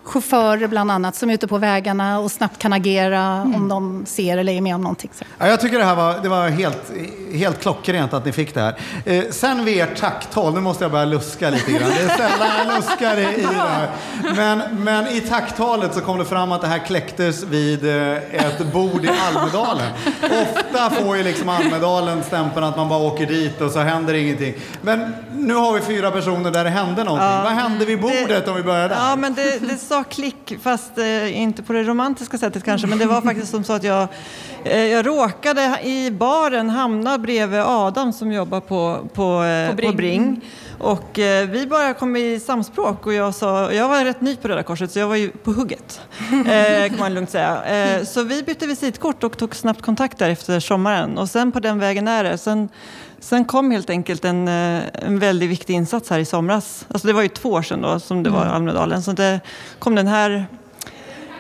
[0.10, 4.38] chaufförer bland annat som är ute på vägarna och snabbt kan agera om de ser
[4.38, 5.12] eller är med om någonting.
[5.38, 6.92] Ja, jag tycker det här var, det var helt,
[7.34, 8.76] helt klockrent att ni fick det här.
[9.06, 11.90] Eh, sen vid ert tacktal, nu måste jag börja luska lite grann.
[11.90, 13.90] Det är sällan jag luskar i, i det här.
[14.36, 18.74] Men, men i tacktalet så kom det fram att det här kläcktes vid eh, ett
[18.74, 19.92] bord i Almedalen.
[20.24, 24.54] Ofta får ju liksom Almedalen stämpeln att man bara åker dit och så händer ingenting.
[24.82, 27.28] Men nu har vi fyra personer där det hände någonting.
[27.30, 27.42] Ja.
[27.44, 28.96] Vad hände vid bordet om vi börjar där?
[28.96, 32.88] Ja, men det, det sa klick, fast eh, inte på det romantiska sättet kanske.
[32.88, 34.08] Men det var faktiskt som så att jag,
[34.64, 39.92] eh, jag råkade i baren hamna bredvid Adam som jobbar på, på, eh, På Bring.
[39.92, 40.42] på Bring.
[40.80, 44.48] Och eh, vi bara kom i samspråk och jag sa, jag var rätt ny på
[44.48, 46.02] Röda Korset så jag var ju på hugget.
[46.32, 47.64] Eh, kan man lugnt säga.
[47.64, 51.18] Eh, så vi bytte visitkort och tog snabbt kontakt där efter sommaren.
[51.18, 52.38] Och sen på den vägen är det.
[52.38, 52.70] Sen,
[53.22, 56.86] sen kom helt enkelt en, eh, en väldigt viktig insats här i somras.
[56.90, 59.02] Alltså det var ju två år sedan då som det var i Almedalen.
[59.02, 59.40] Så det
[59.80, 60.46] kom den här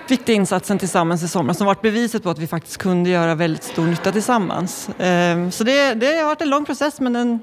[0.10, 3.64] viktiga insatsen tillsammans i somras som varit beviset på att vi faktiskt kunde göra väldigt
[3.64, 4.90] stor nytta tillsammans.
[4.90, 7.40] Eh, Så det, det har varit en lång process men den,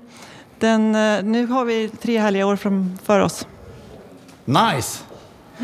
[0.59, 3.47] den, eh, nu har vi tre härliga år framför oss.
[4.45, 4.99] Nice!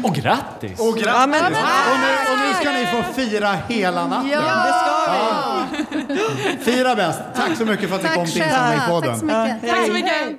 [0.05, 0.81] Och grattis!
[0.81, 1.07] Och grattis!
[1.07, 1.51] Ja, men- och,
[2.01, 4.29] nu, och nu ska ni få fira hela natten.
[4.31, 6.15] Det ska
[6.55, 6.65] vi!
[6.65, 7.21] Fira bäst.
[7.37, 8.43] Tack så mycket för att ni kom till.
[8.43, 9.11] Insamlingspodden.
[9.21, 9.71] Tack så mycket.
[9.71, 10.39] Tack så mycket!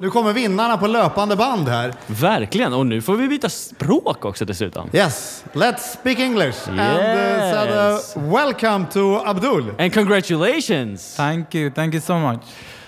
[0.00, 1.94] Nu kommer vinnarna på löpande band här.
[2.06, 4.90] Verkligen, och nu får vi byta språk också dessutom.
[4.92, 6.68] Yes, let's speak English.
[6.68, 8.16] And uh, Yes.
[8.16, 9.64] welcome to Abdul.
[9.78, 11.16] And congratulations!
[11.16, 11.70] Thank you.
[11.70, 12.40] Thank you so much.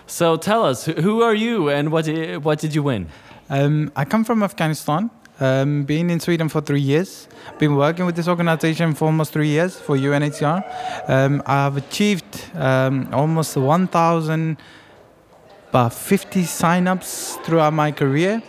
[0.08, 2.08] So tell us, who are you and what,
[2.42, 3.08] what did you win?
[3.50, 5.10] Um, I come from Afghanistan.
[5.38, 7.28] Um, been in Sweden for three years.
[7.58, 11.10] Been working with this organization for almost three years for UNHCR.
[11.10, 14.56] Um, I have achieved um, almost 1,000
[15.68, 18.42] about 50 sign-ups throughout my career.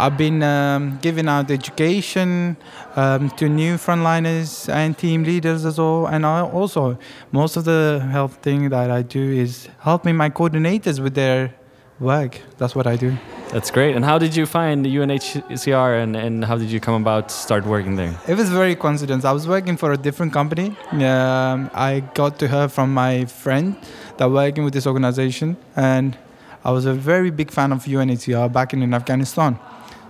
[0.00, 2.56] I've been um, giving out education
[2.96, 6.06] um, to new frontliners and team leaders as well.
[6.06, 6.96] And I also,
[7.32, 11.54] most of the help thing that I do is helping my coordinators with their
[11.98, 12.40] work.
[12.56, 13.14] That's what I do.
[13.50, 13.94] That's great.
[13.94, 17.34] And how did you find the UNHCR and, and how did you come about to
[17.34, 18.18] start working there?
[18.26, 19.26] It was very coincidence.
[19.26, 20.74] I was working for a different company.
[20.92, 23.76] Um, I got to her from my friend
[24.16, 26.16] that working with this organization, and
[26.64, 29.58] I was a very big fan of UNHCR back in, in Afghanistan.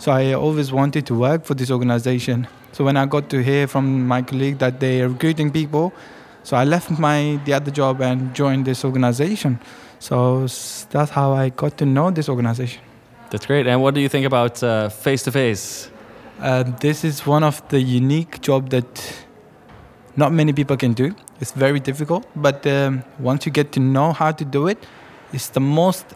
[0.00, 2.48] So I always wanted to work for this organization.
[2.72, 5.92] So when I got to hear from my colleague that they are recruiting people,
[6.42, 9.60] so I left my the other job and joined this organization.
[9.98, 10.46] So
[10.88, 12.80] that's how I got to know this organization.
[13.30, 13.66] That's great.
[13.66, 14.60] And what do you think about
[14.90, 15.90] face to face?
[16.40, 18.86] Uh, this is one of the unique job that
[20.16, 21.14] not many people can do.
[21.42, 24.78] It's very difficult, but um, once you get to know how to do it,
[25.34, 26.06] it's the most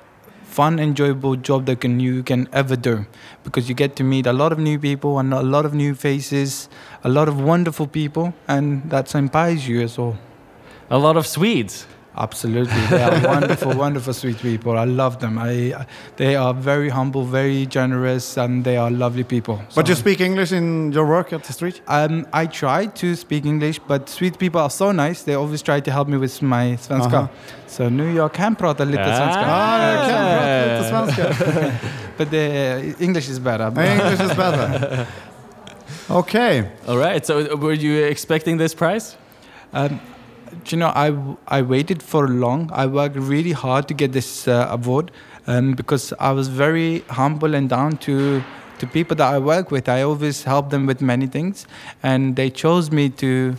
[0.54, 3.04] fun, enjoyable job that can you can ever do
[3.42, 5.94] because you get to meet a lot of new people and a lot of new
[5.94, 6.68] faces,
[7.02, 10.16] a lot of wonderful people, and that inspires you as well.
[10.90, 11.86] A lot of Swedes.
[12.16, 14.78] Absolutely, they are wonderful, wonderful, sweet people.
[14.78, 15.36] I love them.
[15.36, 15.84] I,
[16.16, 19.60] they are very humble, very generous, and they are lovely people.
[19.74, 21.80] But you speak English in your work at the street?
[21.88, 25.24] Um, I try to speak English, but sweet people are so nice.
[25.24, 27.14] They always try to help me with my svenska.
[27.14, 27.30] Aha.
[27.76, 29.16] Så nu jag kan prata lite Ah.
[29.16, 29.44] svenska.
[29.46, 31.72] Ah, jag kan prata lite svenska.
[32.18, 33.66] But the English is better.
[33.80, 35.06] English is better.
[36.10, 36.62] Okay.
[36.86, 37.26] All right.
[37.26, 39.16] So uh, were you expecting this prize?
[39.72, 39.88] Um,
[40.64, 42.70] do you know, I, I waited for long.
[42.72, 45.10] I worked really hard to get this uh, award
[45.46, 48.42] um, because I was very humble and down to
[48.78, 49.88] to people that I work with.
[49.88, 51.66] I always help them with many things,
[52.02, 53.54] and they chose me to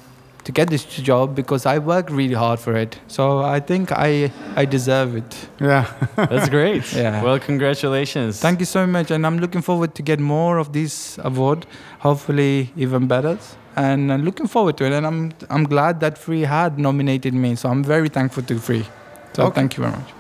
[0.46, 2.98] to get this job because I worked really hard for it.
[3.08, 5.36] So I think I I deserve it.
[5.60, 5.86] Yeah.
[6.16, 6.94] That's great.
[6.94, 7.24] Yeah.
[7.24, 8.40] Well, congratulations.
[8.40, 11.66] Thank you so much, and I'm looking forward to get more of this award.
[12.00, 13.38] Hopefully, even better.
[13.76, 14.94] And I'm looking forward to it.
[14.94, 17.56] And I'm I'm glad that Free had nominated me.
[17.56, 18.86] So I'm very thankful to Free.
[19.34, 19.56] So Okay.
[19.56, 20.14] thank you very much.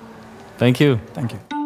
[0.57, 0.99] Thank you.
[1.13, 1.64] Thank you.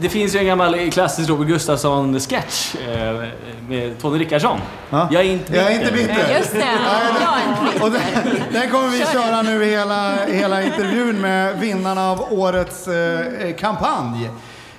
[0.00, 3.28] Det finns ju en gammal klassisk Robert Gustafsson-sketch eh,
[3.68, 4.58] med Tony Rickardsson.
[4.90, 5.08] Ja.
[5.12, 6.38] Jag är inte Jag är inte bitter.
[6.38, 8.02] Just det, jag är en Och den,
[8.52, 14.30] den kommer vi köra nu hela, hela intervjun med vinnarna av årets eh, kampanj.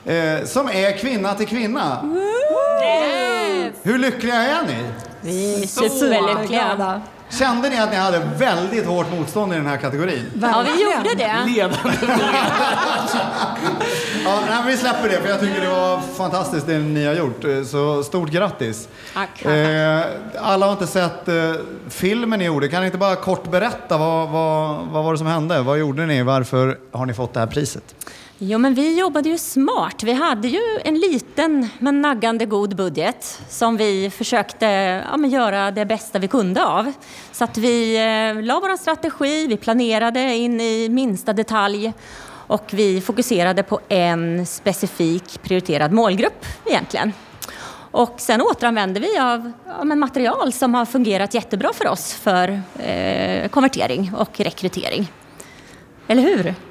[0.06, 1.98] Eh, som är Kvinna till kvinna.
[3.84, 4.84] Hur lyckliga är ni?
[5.22, 7.02] Vi är superlyckliga.
[7.30, 10.32] Kände ni att ni hade väldigt hårt motstånd i den här kategorin?
[10.42, 11.44] Ja, vi gjorde det.
[14.26, 17.44] Ja, nej, vi släpper det för jag tycker det var fantastiskt det ni har gjort.
[17.68, 18.88] Så stort grattis.
[19.14, 19.46] Tack.
[19.46, 20.02] Eh,
[20.40, 21.36] alla har inte sett eh,
[21.90, 22.68] filmen ni gjorde.
[22.68, 25.62] Kan ni inte bara kort berätta vad, vad, vad var det som hände?
[25.62, 26.24] Vad gjorde ni?
[26.24, 27.96] Varför har ni fått det här priset?
[28.42, 30.04] Jo, men vi jobbade ju smart.
[30.04, 34.66] Vi hade ju en liten men naggande god budget som vi försökte
[35.12, 36.92] ja, men göra det bästa vi kunde av.
[37.32, 41.94] Så att vi eh, la vår strategi, vi planerade in i minsta detalj
[42.48, 47.14] och vi fokuserade på en specifik prioriterad målgrupp egentligen.
[47.92, 52.62] Och sen återanvände vi av ja, men material som har fungerat jättebra för oss för
[52.84, 55.12] eh, konvertering och rekrytering.
[56.08, 56.69] Eller hur?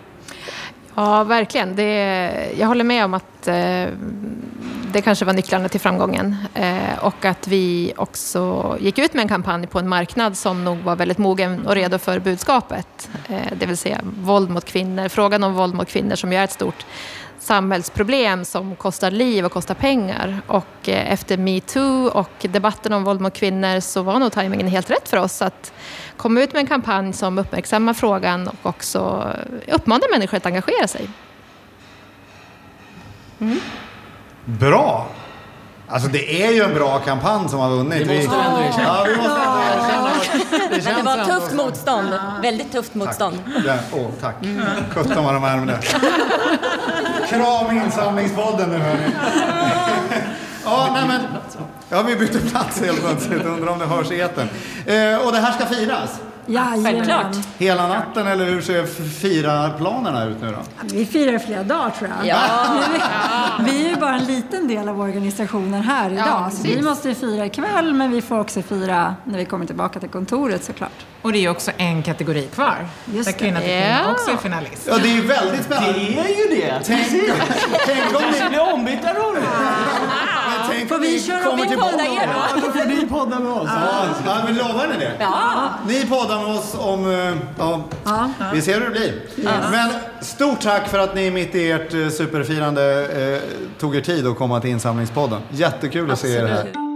[0.99, 1.77] Ja, verkligen.
[1.77, 3.87] Det, jag håller med om att eh,
[4.93, 6.37] det kanske var nycklarna till framgången.
[6.55, 10.79] Eh, och att vi också gick ut med en kampanj på en marknad som nog
[10.79, 13.11] var väldigt mogen och redo för budskapet.
[13.29, 16.45] Eh, det vill säga våld mot kvinnor, frågan om våld mot kvinnor som ju är
[16.45, 16.87] ett stort
[17.49, 20.41] samhällsproblem som kostar liv och kostar pengar.
[20.47, 24.91] Och eh, efter metoo och debatten om våld mot kvinnor så var nog tajmingen helt
[24.91, 25.73] rätt för oss att
[26.17, 29.33] komma ut med en kampanj som uppmärksammar frågan och också
[29.73, 31.09] uppmanar människor att engagera sig.
[33.41, 33.61] Mm.
[34.45, 35.09] Bra!
[35.91, 38.09] Alltså det är ju en bra kampanj som har vunnit.
[38.09, 38.85] Det måste du ändå erkänna.
[38.89, 40.11] Ja, vi måste ändå erkänna.
[40.71, 42.09] Det, det var ändå tufft som- motstånd.
[42.43, 43.39] Väldigt tufft motstånd.
[43.65, 44.35] Där, åh, tack.
[44.95, 45.79] Sjutton vad de värmde.
[47.29, 49.11] Kram insamlingspodden nu hörni.
[50.65, 51.21] Ja, nej men.
[51.91, 53.45] Ja, vi bytte plats helt plötsligt.
[53.45, 54.49] Undrar om det hörs i etern.
[54.87, 56.11] Eh, och det här ska firas?
[56.85, 57.37] Självklart.
[57.59, 60.87] Hela natten eller hur ser f- firarplanerna ut nu då?
[60.95, 62.27] Vi firar flera dagar tror jag.
[62.27, 62.39] Ja.
[63.65, 66.27] Vi är ju bara en liten del av organisationen här idag.
[66.27, 70.01] Ja, så vi måste fira ikväll men vi får också fira när vi kommer tillbaka
[70.01, 71.07] till kontoret såklart.
[71.23, 72.77] Och det är också en kategori kvar.
[73.15, 73.39] Just där det.
[73.39, 74.11] kvinna till kvinna Ja.
[74.13, 74.87] också är finalist.
[74.91, 75.93] Ja, det är ju väldigt spännande.
[75.93, 76.81] Det är ju det!
[76.85, 77.09] Tänk,
[77.87, 79.43] tänk om ni, blir ombytta roller!
[80.99, 82.67] om vi köra kommer Vi poddar er då.
[82.67, 83.69] Då får ni podda med oss.
[83.75, 85.13] Ja, ja, men lovar ni det?
[85.21, 85.69] Ja.
[85.87, 87.11] Ni poddar med oss om...
[87.11, 88.31] eh, Ja, Ja.
[88.55, 89.23] vi ser hur det blir.
[89.71, 89.91] Men
[90.21, 93.41] stort tack för att ni mitt i ert eh, superfirande eh,
[93.81, 95.41] tog er tid att komma till insamlingspodden.
[95.51, 96.88] Jättekul att se er här.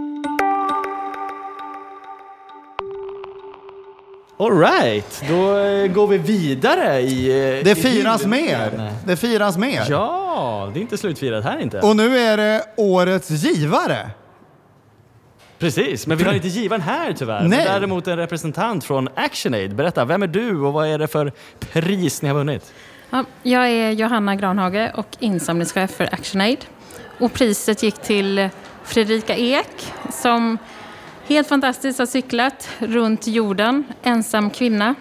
[4.37, 7.27] Alright, då eh, går vi vidare i...
[7.59, 8.79] eh, Det i firas huvudfirandet.
[8.79, 8.91] mer.
[9.05, 9.85] Det firas mer.
[9.89, 11.79] Ja, det är inte slutfirat här inte.
[11.79, 14.09] Och nu är det årets givare.
[15.59, 17.43] Precis, men vi har inte givaren här tyvärr.
[17.47, 17.65] Nej.
[17.65, 19.75] Däremot en representant från ActionAid.
[19.75, 22.73] Berätta, vem är du och vad är det för pris ni har vunnit?
[23.09, 26.65] Ja, jag är Johanna Granhage och insamlingschef för ActionAid.
[27.19, 28.49] Och priset gick till
[28.83, 30.57] Fredrika Ek som
[31.27, 34.95] helt fantastiskt har cyklat runt jorden, ensam kvinna,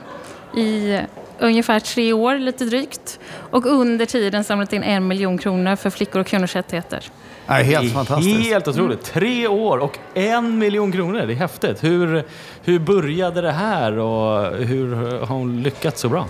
[0.56, 1.00] i
[1.38, 3.20] ungefär tre år, lite drygt.
[3.50, 7.04] Och under tiden samlat in en miljon kronor för flickor och kvinnors rättigheter.
[7.46, 8.40] Helt Det är fantastiskt.
[8.40, 9.04] Helt otroligt.
[9.04, 11.26] Tre år och en miljon kronor.
[11.26, 11.84] Det är häftigt.
[11.84, 12.24] Hur,
[12.64, 16.26] hur började det här och hur har hon lyckats så bra?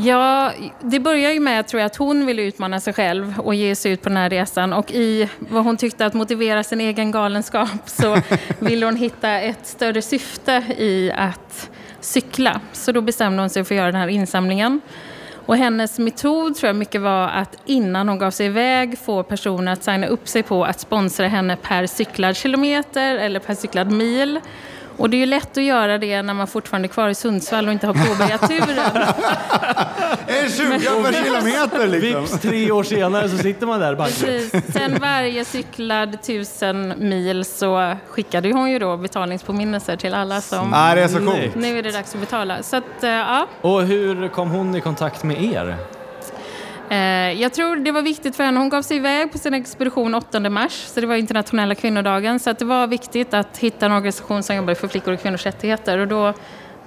[0.00, 3.74] Ja, det börjar ju med tror jag, att hon ville utmana sig själv och ge
[3.74, 4.72] sig ut på den här resan.
[4.72, 8.16] Och i vad hon tyckte att motivera sin egen galenskap så
[8.58, 11.70] ville hon hitta ett större syfte i att
[12.00, 12.60] cykla.
[12.72, 14.80] Så då bestämde hon sig för att göra den här insamlingen.
[15.46, 19.72] Och hennes metod tror jag mycket var att innan hon gav sig iväg få personer
[19.72, 24.40] att signa upp sig på att sponsra henne per cyklad kilometer eller per cyklad mil.
[24.98, 27.66] Och det är ju lätt att göra det när man fortfarande är kvar i Sundsvall
[27.66, 29.04] och inte har påbörjat turen.
[30.26, 30.68] En 20
[31.02, 32.20] per kilometer liksom.
[32.20, 33.96] Vips, tre år senare så sitter man där.
[33.96, 34.50] Precis.
[34.72, 40.94] Sen varje cyklad tusen mil så skickade hon ju då betalningspåminnelser till alla som Ja,
[40.94, 41.54] det är så coolt.
[41.54, 42.62] nu är det dags att betala.
[42.62, 43.46] Så att, eh, ja.
[43.60, 45.76] Och hur kom hon i kontakt med er?
[46.90, 46.98] Eh,
[47.42, 48.58] Jag tror det var viktigt för henne.
[48.60, 52.38] Hon gav sig iväg på sin expedition 8 mars, så det var internationella kvinnodagen.
[52.40, 55.46] Så att det var viktigt att hitta en organisation som jobbar för flickor och kvinnors
[55.46, 55.98] rättigheter.
[55.98, 56.34] Och då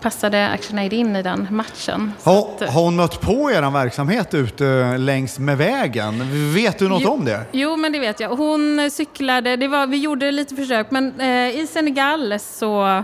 [0.01, 2.13] passade ActionAid in i den matchen.
[2.23, 6.13] Har, att, eh, har hon mött på er verksamhet ute längs med vägen?
[6.53, 7.39] Vet du något Jo- om det?
[7.51, 8.29] Jo, men det vet jag.
[8.29, 13.03] Hon cyklade, det var, vi gjorde lite försök, men eh, i Senegal så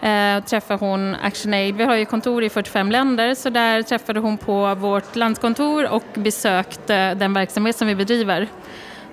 [0.00, 1.76] eh, träffade hon ActionAid.
[1.76, 6.04] Vi har ju kontor i 45 länder, så där träffade hon på vårt landskontor och
[6.14, 8.48] besökte den verksamhet som vi bedriver.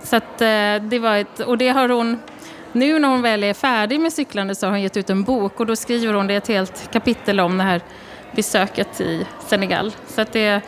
[0.03, 2.19] Så att, eh, det var ett, och det har hon,
[2.71, 5.59] nu när hon väl är färdig med cyklande så har hon gett ut en bok
[5.59, 7.81] och då skriver hon det ett helt kapitel om det här
[8.31, 9.91] besöket i Senegal.
[10.07, 10.61] Så att det,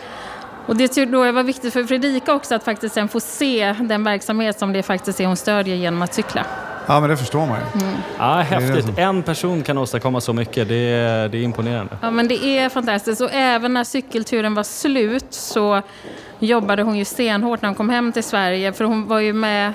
[0.69, 4.03] och det tror jag var viktigt för Fredrika också att faktiskt sen få se den
[4.03, 6.45] verksamhet som det faktiskt är hon stödjer genom att cykla.
[6.87, 7.63] Ja, men det förstår man ju.
[8.19, 8.85] Ja, Det är häftigt.
[8.85, 10.67] som- En person kan åstadkomma så mycket.
[10.67, 11.97] Det är, det är imponerande.
[12.01, 13.21] Ja, men det är fantastiskt.
[13.21, 15.81] Och även när cykelturen var slut så
[16.39, 18.73] jobbade hon ju stenhårt när hon kom hem till Sverige.
[18.73, 19.73] För hon var ju med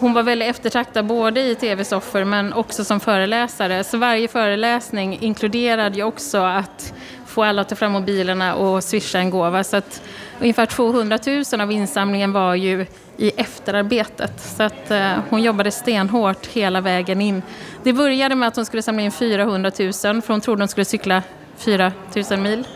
[0.00, 3.84] hon var väldigt eftertraktad både i tv-soffor men också som föreläsare.
[3.84, 6.94] Så varje föreläsning inkluderade ju också att
[7.38, 9.64] få alla att ta fram mobilerna och swisha en gåva.
[9.64, 10.02] Så att
[10.40, 11.18] ungefär 200
[11.52, 12.86] 000 av insamlingen var ju
[13.16, 14.40] i efterarbetet.
[14.40, 17.42] Så att eh, hon jobbade stenhårt hela vägen in.
[17.82, 20.84] Det började med att hon skulle samla in 400 000 för hon trodde hon skulle
[20.84, 21.22] cykla
[21.56, 21.92] 4
[22.30, 22.66] 000 mil.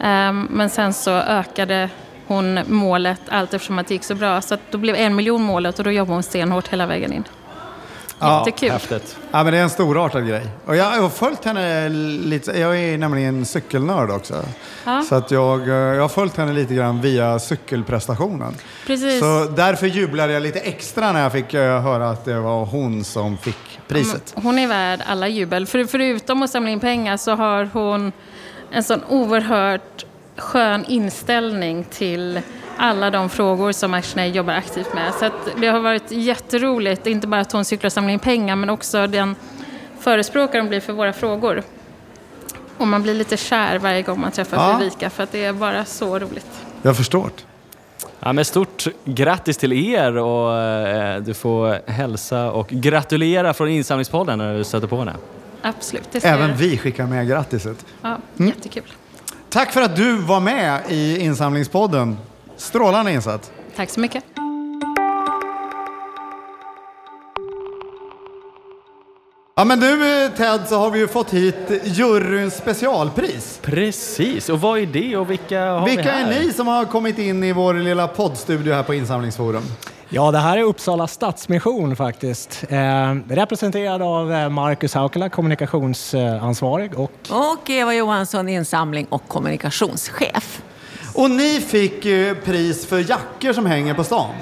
[0.00, 1.90] Ehm, men sen så ökade
[2.26, 4.40] hon målet allt eftersom att det gick så bra.
[4.40, 7.24] Så att då blev en miljon målet och då jobbade hon stenhårt hela vägen in.
[8.20, 8.70] Jättekul.
[8.70, 9.16] Häftigt.
[9.30, 10.46] Ja, men det är en storartad grej.
[10.66, 12.60] Och jag har följt henne lite.
[12.60, 14.44] Jag är nämligen cykelnörd också.
[14.84, 15.02] Ja.
[15.08, 18.54] Så att jag, eh, jag har följt henne lite grann via cykelprestationen.
[18.86, 19.20] Precis.
[19.20, 23.04] Så därför jublade jag lite extra när jag fick eh, höra att det var hon
[23.04, 24.34] som fick priset.
[24.36, 25.66] Hon är värd alla jubel.
[25.66, 28.12] För, förutom att samla in pengar så har hon
[28.70, 30.04] en sån oerhört
[30.36, 32.40] skön inställning till
[32.78, 35.14] alla de frågor som Action jobbar aktivt med.
[35.14, 38.56] Så att det har varit jätteroligt, inte bara att hon cyklar och samlar in pengar
[38.56, 39.36] men också den
[40.00, 41.62] förespråkare hon blir för våra frågor.
[42.78, 44.78] Och man blir lite kär varje gång man träffar Ja.
[44.78, 46.46] Fredrika för att det är bara så roligt.
[46.82, 47.30] Jag förstår.
[48.20, 54.38] Ja, men stort grattis till er och eh, du får hälsa och gratulera från insamlingspodden
[54.38, 55.14] när du stöter på henne.
[55.62, 57.84] Absolut, det Även vi skickar med grattiset.
[58.02, 58.48] Ja, Mm.
[58.56, 58.82] jättekul.
[59.48, 62.16] Tack för att du var med i insamlingspodden.
[62.56, 63.50] Strålande insats.
[63.76, 64.24] Tack så mycket.
[69.56, 73.58] Ja, men nu eh, Ted så har vi ju fått hit juryns specialpris.
[73.62, 76.32] Precis, och vad är det och vilka har vi Vilka här?
[76.32, 79.62] är ni som har kommit in i vår lilla poddstudio här på Insamlingsforum?
[80.08, 82.64] Ja, det här är Uppsala Stadsmission faktiskt.
[82.68, 90.62] Eh, representerad av eh, Marcus Haukala, kommunikationsansvarig och Och Eva Johansson, insamling och kommunikationschef.
[91.14, 94.34] Och ni fick eh, pris för jackor som hänger på stan.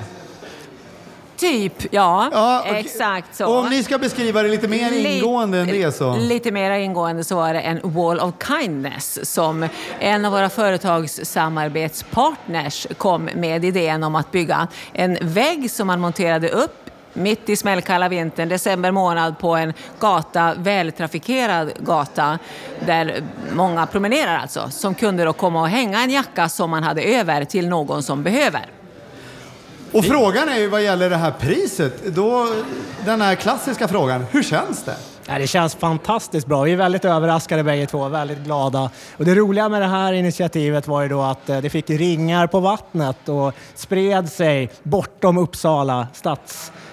[1.36, 2.60] Typ, ja.
[2.60, 3.46] och- exakt så.
[3.46, 6.16] Och om ni ska beskriva det lite mer ingående än det så.
[6.16, 9.68] Lite mer ingående så var det en Wall of Kindness som
[10.00, 16.00] en av våra företags samarbetspartners kom med idén om att bygga en vägg som man
[16.00, 16.81] monterade upp
[17.12, 22.38] mitt i smällkalla vintern, december månad, på en gata, vältrafikerad gata
[22.86, 27.02] där många promenerar alltså, som kunde då komma och hänga en jacka som man hade
[27.02, 28.66] över till någon som behöver.
[29.92, 32.48] Och frågan är ju vad gäller det här priset, då,
[33.04, 34.96] den här klassiska frågan, hur känns det?
[35.26, 36.62] Ja, det känns fantastiskt bra.
[36.62, 38.90] Vi är väldigt överraskade bägge två, väldigt glada.
[39.16, 42.46] Och det roliga med det här initiativet var ju då att eh, det fick ringar
[42.46, 46.06] på vattnet och spred sig bortom Uppsala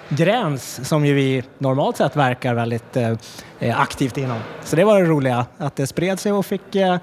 [0.10, 2.98] gräns som ju vi normalt sett verkar väldigt
[3.60, 4.40] eh, aktivt inom.
[4.64, 6.98] Så det var det roliga, att det spred sig och fick eh,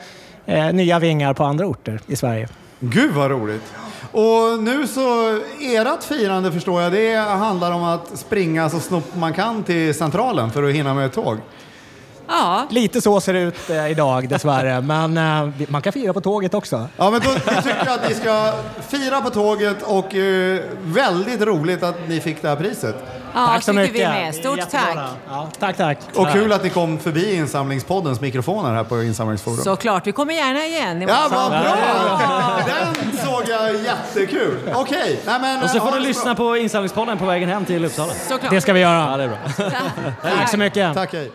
[0.46, 2.48] eh nya vingar på andra orter i Sverige.
[2.80, 3.74] Gud vad roligt!
[4.12, 9.32] Och nu så, ert firande förstår jag, det handlar om att springa så snabbt man
[9.32, 11.38] kan till Centralen för att hinna med ett tåg.
[12.28, 12.66] Ja.
[12.70, 16.54] Lite så ser det ut eh, idag dessvärre, men eh, man kan fira på tåget
[16.54, 16.88] också.
[16.96, 18.52] Ja, men då vi tycker jag att ni ska
[18.88, 22.96] fira på tåget och eh, väldigt roligt att ni fick det här priset.
[23.34, 23.94] Ja, tack så tycker mycket.
[23.94, 24.34] vi med.
[24.34, 24.98] Stort tack.
[25.28, 25.98] Ja, tack, tack.
[26.14, 29.58] Och kul att ni kom förbi Insamlingspoddens mikrofoner här på Insamlingsforum.
[29.58, 31.00] Såklart, vi kommer gärna igen.
[31.00, 31.76] Ja, vad bra!
[32.66, 34.58] Den såg jag jättekul.
[34.74, 35.62] Okej, nej men...
[35.62, 38.12] Och så ha får du det så lyssna på insamlingspodden på vägen hem till Uppsala.
[38.28, 38.50] Såklart.
[38.50, 39.10] Det ska vi göra.
[39.10, 39.70] Ja, det är bra.
[40.22, 40.94] Tack så mycket.
[40.94, 41.32] Tack, hej.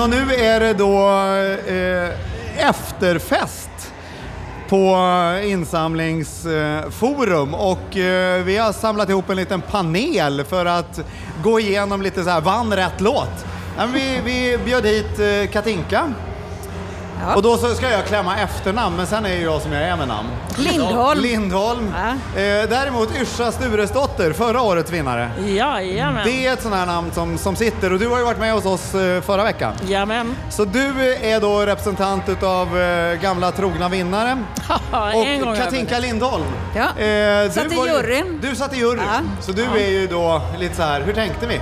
[0.00, 1.08] In och nu är det då
[1.72, 2.10] eh,
[2.68, 3.70] efterfest
[4.68, 4.96] på
[5.44, 11.00] insamlingsforum och eh, vi har samlat ihop en liten panel för att
[11.42, 13.46] gå igenom lite så här, vann rätt låt?
[13.76, 16.12] Ja, men vi, vi bjöd hit eh, Katinka.
[17.36, 19.96] Och då så ska jag klämma efternamn, men sen är det jag som jag är
[19.96, 20.28] med namn.
[20.60, 21.20] Lindholm.
[21.20, 21.94] Lindholm.
[21.94, 25.30] Eh, däremot Yrsa Sturesdotter, förra årets vinnare.
[25.46, 26.24] Jajamän.
[26.26, 28.52] Det är ett sånt här namn som, som sitter och du har ju varit med
[28.52, 29.72] hos oss eh, förra veckan.
[29.86, 30.36] Jajamän.
[30.50, 34.38] Så du är då representant utav eh, gamla trogna vinnare.
[34.92, 35.98] Ja, en gång och Katinka.
[35.98, 36.44] Lindholm.
[36.76, 36.82] Ja.
[37.04, 38.38] Eh, Satt i juryn.
[38.42, 39.02] Du satt i juryn.
[39.12, 39.20] Ja.
[39.40, 39.76] Så du Ja.
[39.80, 41.60] är ju då lite så här, hur tänkte vi?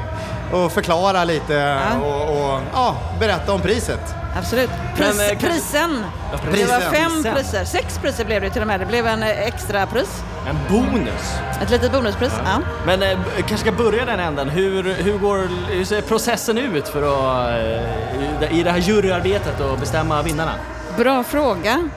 [0.53, 4.14] Och förklara lite och, och ja, berätta om priset.
[4.38, 4.70] Absolut.
[4.96, 6.05] Pris, Men, kan- prisen.
[6.33, 7.64] Ja, Det var fem priser.
[7.64, 8.81] Sex priser blev det till och med.
[8.81, 10.22] Det blev en eh, extra pris.
[10.49, 11.35] En bonus.
[11.62, 12.61] Ett litet bonuspris, ja.
[12.87, 14.49] Men eh, kanske ska börja den änden.
[14.49, 17.51] Hur, hur, går, hur ser processen ut för att,
[18.43, 20.53] eh, i det här juryarbetet och bestämma vinnarna?
[20.97, 21.89] Bra fråga.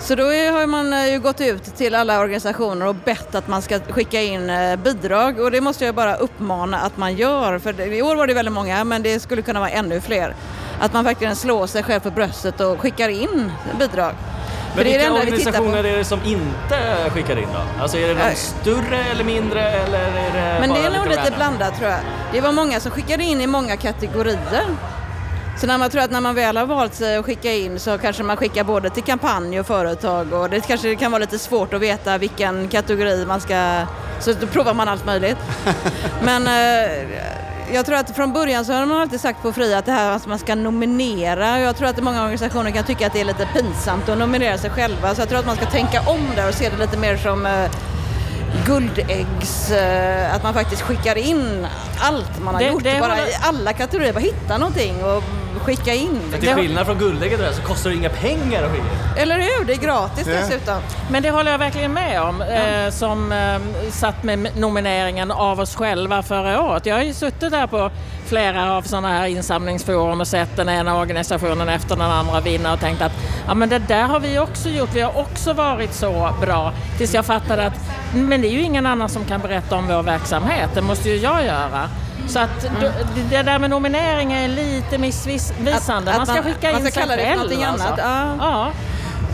[0.00, 3.62] Så då har man eh, ju gått ut till alla organisationer och bett att man
[3.62, 4.52] ska skicka in
[4.84, 7.58] bidrag och det måste jag bara uppmana att man gör.
[7.58, 10.34] För i år var det väldigt många men det skulle kunna vara ännu fler.
[10.80, 14.14] Att man verkligen slår sig själv på bröstet och skickar in bidrag.
[14.76, 15.18] Men vilka vi tittar på.
[15.18, 17.82] organisationer är det som inte skickar in då?
[17.82, 21.32] Alltså är det någon större eller mindre eller är det Men det är nog lite
[21.36, 22.00] blandat tror jag.
[22.32, 24.64] Det var många som skickade in i många kategorier.
[25.60, 27.98] Så när man tror att när man väl har valt sig att skicka in så
[27.98, 31.74] kanske man skickar både till kampanj och företag och det kanske kan vara lite svårt
[31.74, 33.86] att veta vilken kategori man ska...
[34.20, 35.38] Så då provar man allt möjligt.
[36.22, 39.86] Men eh, jag tror att från början så har man alltid sagt på Fria att
[39.86, 41.60] det här att man ska nominera.
[41.60, 44.70] Jag tror att många organisationer kan tycka att det är lite pinsamt att nominera sig
[44.70, 45.14] själva.
[45.14, 47.46] Så jag tror att man ska tänka om där och se det lite mer som
[47.46, 47.70] eh,
[48.70, 51.66] guldäggs, eh, att man faktiskt skickar in
[52.00, 55.22] allt man har Det- gjort, det bara håller- i alla kategorier, bara hitta någonting och
[55.64, 56.20] skicka in.
[56.30, 59.22] För till skillnad från guldägget så kostar det inga pengar att skicka in.
[59.22, 59.64] Eller hur?
[59.64, 60.32] Det är gratis Ja.
[60.34, 60.80] dessutom.
[61.10, 63.58] Men det håller jag verkligen med om, eh, som eh,
[63.90, 66.86] satt med nomineringen av oss själva förra året.
[66.86, 67.90] Jag har ju suttit där på
[68.26, 72.80] flera av sådana här insamlingsforum och sett den ena organisationen efter den andra vinna och
[72.80, 73.12] tänkt att
[73.46, 76.72] ja, men det där har vi också gjort, vi har också varit så bra.
[76.98, 77.74] Tills jag fattade att
[78.14, 81.16] men det är ju ingen annan som kan berätta om vår verksamhet, det måste ju
[81.16, 81.88] jag göra.
[82.28, 82.92] Så att Mm.
[83.30, 86.12] det där med nominering är lite missvisande.
[86.16, 87.62] Man ska skicka in man ska sig kalla det för själv.
[87.70, 87.86] alltså.
[87.86, 87.98] annat.
[87.98, 88.34] Ja.
[88.40, 88.72] Ja.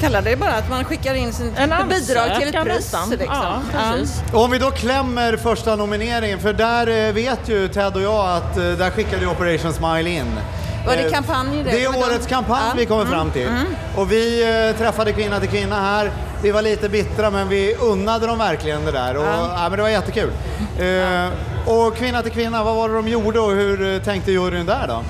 [0.01, 2.95] Kalla det bara att man skickar in sin En bidrag till ett pris.
[3.11, 3.27] Liksom.
[3.27, 8.31] Ja, Om vi då klämmer första nomineringen, för där eh, vet ju Ted och jag
[8.37, 10.39] att eh, där skickade ju Operation Smile in.
[10.87, 11.71] Var det Eh, kampanj det?
[11.71, 12.75] Det är årets kampanj Ja.
[12.77, 13.15] vi kommer Mm.
[13.15, 13.47] fram till.
[13.49, 13.67] Mm.
[13.97, 14.45] Och vi
[14.79, 16.11] träffade Kvinna till Kvinna här.
[16.43, 19.17] Vi var lite bittra men vi unnade dem verkligen det där.
[19.17, 19.53] Och, Ja.
[19.57, 19.69] ja.
[19.69, 20.31] men det var jättekul.
[20.79, 21.29] Eh,
[21.73, 24.87] och Kvinna till Kvinna, vad var det de gjorde och hur eh, tänkte juryn där
[24.89, 25.03] då?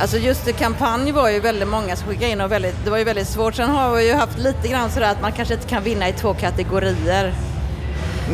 [0.00, 3.04] Alltså just kampanj var ju väldigt många som skickade in och väldigt, det var ju
[3.04, 3.54] väldigt svårt.
[3.54, 6.12] Sen har vi ju haft lite grann sådär att man kanske inte kan vinna i
[6.12, 7.34] två kategorier.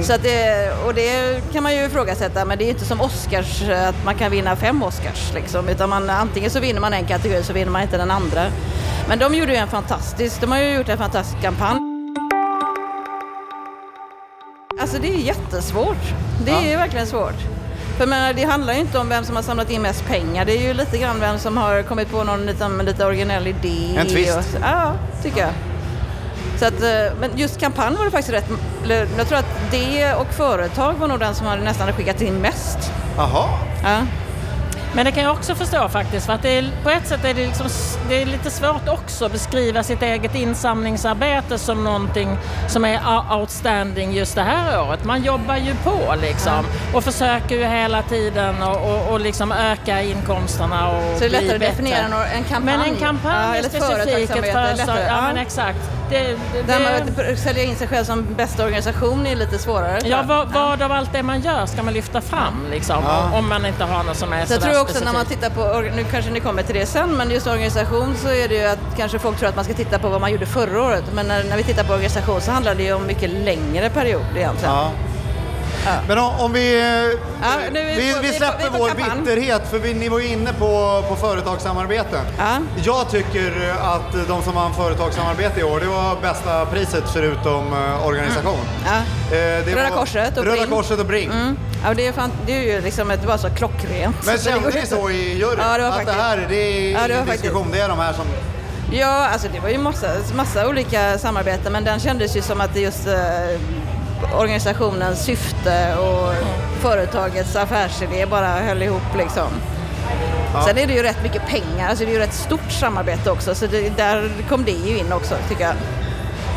[0.03, 3.01] Så att det, och det kan man ju ifrågasätta, men det är ju inte som
[3.01, 7.07] Oscars att man kan vinna fem Oscars liksom, utan man, antingen så vinner man en
[7.07, 8.47] kategori så vinner man inte den andra.
[9.09, 11.88] Men de gjorde ju en fantastisk, de har ju gjort en fantastisk kampanj.
[14.89, 16.15] Alltså det är jättesvårt.
[16.45, 17.35] Det är verkligen svårt.
[17.99, 20.45] För menar, det handlar ju inte om vem som har samlat in mest pengar.
[20.45, 23.97] Det är ju lite grann vem som har kommit på någon liten, lite originell idé.
[23.97, 24.59] En twist.
[24.61, 25.51] Ja, tycker jag.
[26.59, 28.51] Så att, eh, men just kampanj var det faktiskt rätt...
[29.19, 32.93] Jag tror att det och företag var nog den som hade nästan skickat in mest.
[33.17, 33.49] Jaha.
[33.83, 33.99] Ja.
[34.99, 37.35] Men det kan jag också förstå faktiskt, för att det är, på ett sätt är
[37.35, 37.67] det, liksom,
[38.09, 42.39] det är lite svårt också att beskriva sitt eget insamlingsarbete som någonting
[42.69, 43.01] som är
[43.41, 45.05] outstanding just det här året.
[45.05, 50.03] Man jobbar ju på liksom och försöker ju hela tiden och, och, och liksom öka
[50.03, 52.25] inkomsterna och Så det är lättare att definiera bättre.
[52.27, 52.77] en- en kampanj.
[52.79, 54.97] Men en kampanj Ja, eller ett specifikt ett företag.
[54.99, 55.23] Ja, Ja.
[55.23, 55.79] men exakt.
[56.11, 59.99] Det, det, Där det, man säljer in sig själv som bästa organisation är lite svårare.
[60.05, 63.39] Ja, vad, vad av allt det man gör ska man lyfta fram liksom, Ja.
[63.39, 65.51] om man inte har något som är Så jag sådär tror också när man tittar
[65.51, 68.65] på, nu kanske ni kommer till det sen, men just organisation så är det ju
[68.65, 71.05] att kanske folk tror att man ska titta på vad man gjorde förra året.
[71.15, 74.37] Men när, när vi tittar på organisation så handlar det ju om mycket längre period
[74.37, 74.75] egentligen.
[74.75, 74.91] Ja.
[76.09, 76.81] Men om, om vi,
[77.43, 79.21] Ja, nu vi vi, vi släpper vi på vår kampanj.
[79.21, 82.21] bitterhet, för vi, ni var ju inne på, på företagssamarbeten.
[82.85, 88.07] Jag tycker att de som vann företagssamarbete i år, det var bästa priset förutom eh,
[88.07, 88.59] organisation.
[88.87, 88.97] Ja.
[88.97, 90.71] Eh, det Röda var- Korset och Röda Bring.
[90.71, 91.31] Korset och Bring.
[91.31, 91.57] Mm.
[91.85, 94.17] Ja, det, är fan, det är ju liksom ett, var så klockrent.
[94.27, 95.59] Men kände ni så i juryn?
[95.59, 96.17] Ja, det var att faktiskt.
[96.19, 97.43] det här, det är Ja, det var ingen faktiskt.
[97.43, 98.25] diskussion, det är de här som...
[98.93, 100.07] Ja, alltså det var ju massa,
[100.37, 103.15] massa olika samarbeten men den kändes ju som att det just eh,
[104.35, 106.35] organisationens syfte och
[106.81, 109.49] företagets affärsidé bara höll ihop liksom.
[110.55, 110.65] Ja.
[110.67, 113.55] Sen är det ju rätt mycket pengar, alltså det är ju rätt stort samarbete också
[113.55, 115.75] så det, där kom det ju in också tycker jag.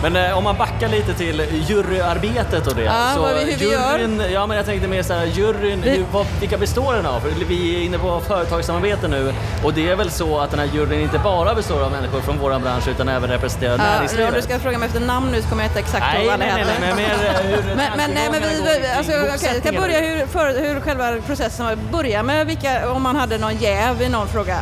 [0.02, 2.84] Men eh, om man backar lite till juryarbetet och det.
[2.84, 4.30] Ja, så vad vi- hur vi gör.
[4.32, 7.20] Ja, men jag tänkte mer så här, juryn, Vi- hur, vad, vilka består den av?
[7.20, 9.34] För Vi är inne på företagssamarbete nu
[9.64, 12.38] och det är väl så att den här juryn inte bara består av människor från
[12.40, 14.30] vår bransch utan även representerar Ja, näringslivet.
[14.30, 16.34] om du ska fråga mig efter namn nu så kommer jag inte exakt Nej, ihåg
[16.34, 18.48] alla nej, nej, nej, men mer, eh, hur men, men, nej, men vi,
[18.82, 19.82] vi, alltså, okej, jag kan bosättningen.
[19.82, 21.76] börja hur, för, hur själva processen var.
[21.76, 24.58] Börja med vilka, om man hade någon jäv i någon fråga.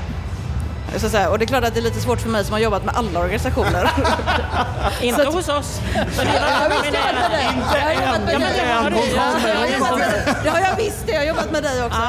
[0.97, 1.29] Så att säga.
[1.29, 2.95] Och det är klart att det är lite svårt för mig som har jobbat med
[2.97, 3.89] alla organisationer.
[5.01, 5.79] Inte Så att- hos oss.
[6.15, 7.01] Så har jag med dig.
[7.73, 8.59] Jag har jobbat med dig.
[8.59, 8.83] än.
[8.83, 10.43] Hon kommer, Jag har med- kommer.
[10.43, 11.11] Det har jag visst det.
[11.11, 11.99] Jag har jobbat med dig också.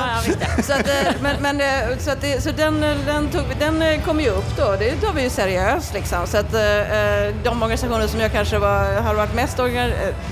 [0.67, 4.21] Så, att, eh, men, men, eh, så, att så den, eh, den, tog, den kom
[4.21, 4.77] ju upp då.
[4.79, 6.27] Det tar vi ju seriöst liksom.
[6.27, 6.53] Så att
[7.45, 9.59] de organisationer som jag kanske var, har varit mest,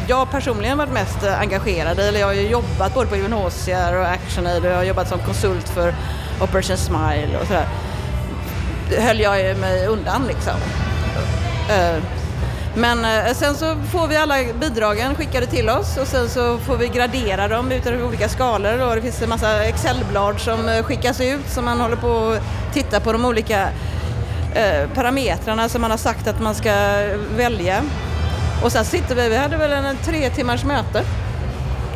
[0.07, 4.07] jag personligen varit mest engagerad i, eller jag har ju jobbat både på UNHCR och
[4.07, 5.95] ActionAid och jag har jobbat som konsult för
[6.41, 7.67] Operation Smile och sådär
[8.97, 10.55] höll jag mig undan liksom.
[11.71, 12.03] Eh,
[12.75, 16.77] men eh, sen så får vi alla bidragen skickade till oss och sen så får
[16.77, 21.21] vi gradera dem utifrån olika skalor och det finns en massa Excelblad som eh, skickas
[21.21, 23.69] ut så man håller på att titta på de olika
[24.95, 26.73] parametrarna som man har sagt att man ska
[27.37, 27.83] välja.
[28.63, 31.05] Och sen sitter vi, vi hade väl en tre timmars möte.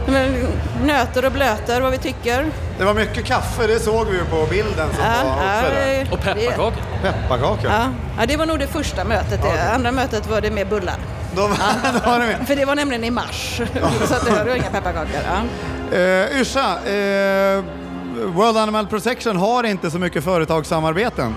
[0.07, 0.46] Men
[0.84, 2.46] Nöter och blöter vad vi tycker.
[2.78, 6.14] Det var mycket kaffe, det såg vi ju på bilden som Ja, var ja, uppe
[6.14, 6.72] Och pepparkakor.
[7.03, 7.70] Pepparkakor.
[7.70, 7.88] Ja.
[8.18, 9.42] ja, det var nog det första mötet.
[9.42, 9.72] Det.
[9.74, 10.96] Andra mötet var det med bullar.
[11.36, 12.46] Då, var det med.
[12.46, 13.61] För det var nämligen i mars.
[14.09, 15.20] så att det var inga pepparkakor.
[15.24, 15.98] Ja.
[15.98, 17.64] Uh, Yrsa, eh,
[18.26, 21.34] World Animal Protection har inte så mycket företagssamarbeten.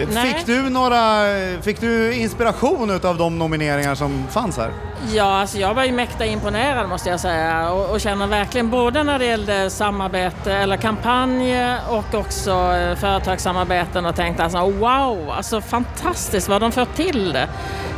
[0.00, 0.34] Eh, Nej.
[0.34, 1.26] Fick du, några,
[1.62, 4.70] fick du inspiration av de nomineringar som fanns här?
[5.12, 9.02] Ja, alltså jag var ju mäkta imponerad måste jag säga och, och känner verkligen både
[9.02, 11.56] när det gällde samarbete eller kampanj
[11.88, 17.48] och också eh, företagssamarbeten och tänkte alltså wow, alltså fantastiskt vad de får till det.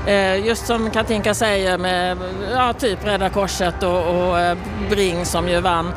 [0.06, 2.18] Eh, just som Katinka säger med
[2.52, 4.56] ja, typ Rädda Korset och, och
[4.90, 5.92] Bring som ju vann.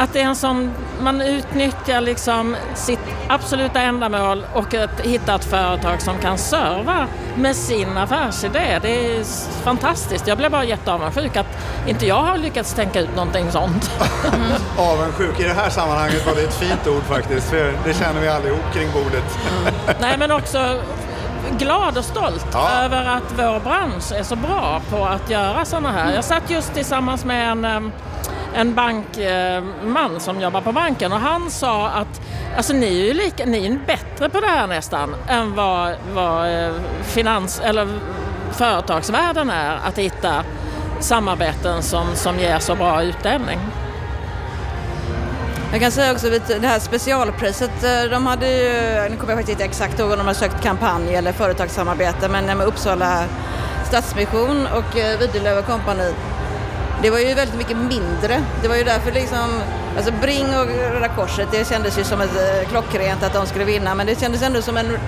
[0.00, 0.70] Att det är en sån,
[1.00, 7.56] man utnyttjar liksom sitt absoluta ändamål och att hitta ett företag som kan serva med
[7.56, 8.78] sin affärsidé.
[8.82, 9.24] Det är
[9.64, 10.26] fantastiskt.
[10.26, 11.46] Jag blev bara jätteavundsjuk att
[11.86, 13.90] inte jag har lyckats tänka ut någonting sånt.
[14.78, 18.28] Avundsjuk, i det här sammanhanget var det ett fint ord faktiskt, för det känner vi
[18.28, 19.38] allihop kring bordet.
[20.00, 20.80] Nej men också
[21.58, 22.70] glad och stolt Ja.
[22.84, 26.12] över att vår bransch är så bra på att göra sådana här.
[26.14, 27.92] Jag satt just tillsammans med en, em,
[28.54, 32.20] en bankman som jobbar på banken och han sa att
[32.56, 36.64] alltså, ni är ju lika, ni är bättre på det här nästan än vad, vad
[36.64, 36.72] eh,
[37.02, 37.88] finans eller
[38.52, 40.44] företagsvärlden är att hitta
[41.00, 43.58] samarbeten som, som ger så bra utdelning.
[45.72, 48.72] Jag kan säga också att det här specialpriset, eh, de hade ju,
[49.10, 52.58] nu kommer jag faktiskt inte exakt ihåg om de har sökt kampanj eller företagssamarbete, men
[52.58, 53.24] med Uppsala
[53.88, 56.12] Stadsmission och eh, Videlöv Company.
[57.02, 58.42] Det var ju väldigt mycket mindre.
[58.62, 59.62] Det var ju därför liksom,
[59.96, 63.64] alltså Bring och Röda Korset, det kändes ju som ett eh, klockrent att de skulle
[63.64, 64.98] vinna, men det kändes ändå som en,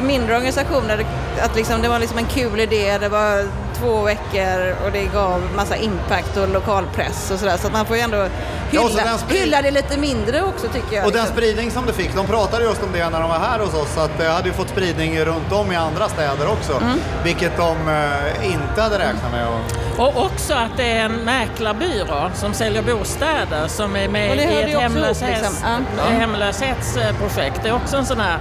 [0.00, 1.06] för mindre organisationer,
[1.42, 3.44] att liksom, det var liksom en kul idé, det var
[3.78, 7.96] två veckor och det gav massa impact och lokalpress och sådär, så att man får
[7.96, 8.26] ju ändå
[8.70, 11.06] Ja, hylla, sprid- hylla det lite mindre också tycker jag.
[11.06, 11.36] Och den liksom.
[11.36, 13.98] spridning som det fick, de pratade just om det när de var här hos oss,
[13.98, 17.00] att det hade ju fått spridning runt om i andra städer också, Mm.
[17.24, 19.46] vilket de eh, inte hade räknat med.
[19.48, 20.06] Och...
[20.06, 24.42] Och också att det är en mäklarbyrå som säljer bostäder som är med i
[24.72, 25.54] ett hemlöshets, liksom.
[25.62, 25.78] Ja.
[25.98, 26.18] Ja.
[26.18, 27.60] hemlöshetsprojekt.
[27.62, 28.38] Det är också en sån här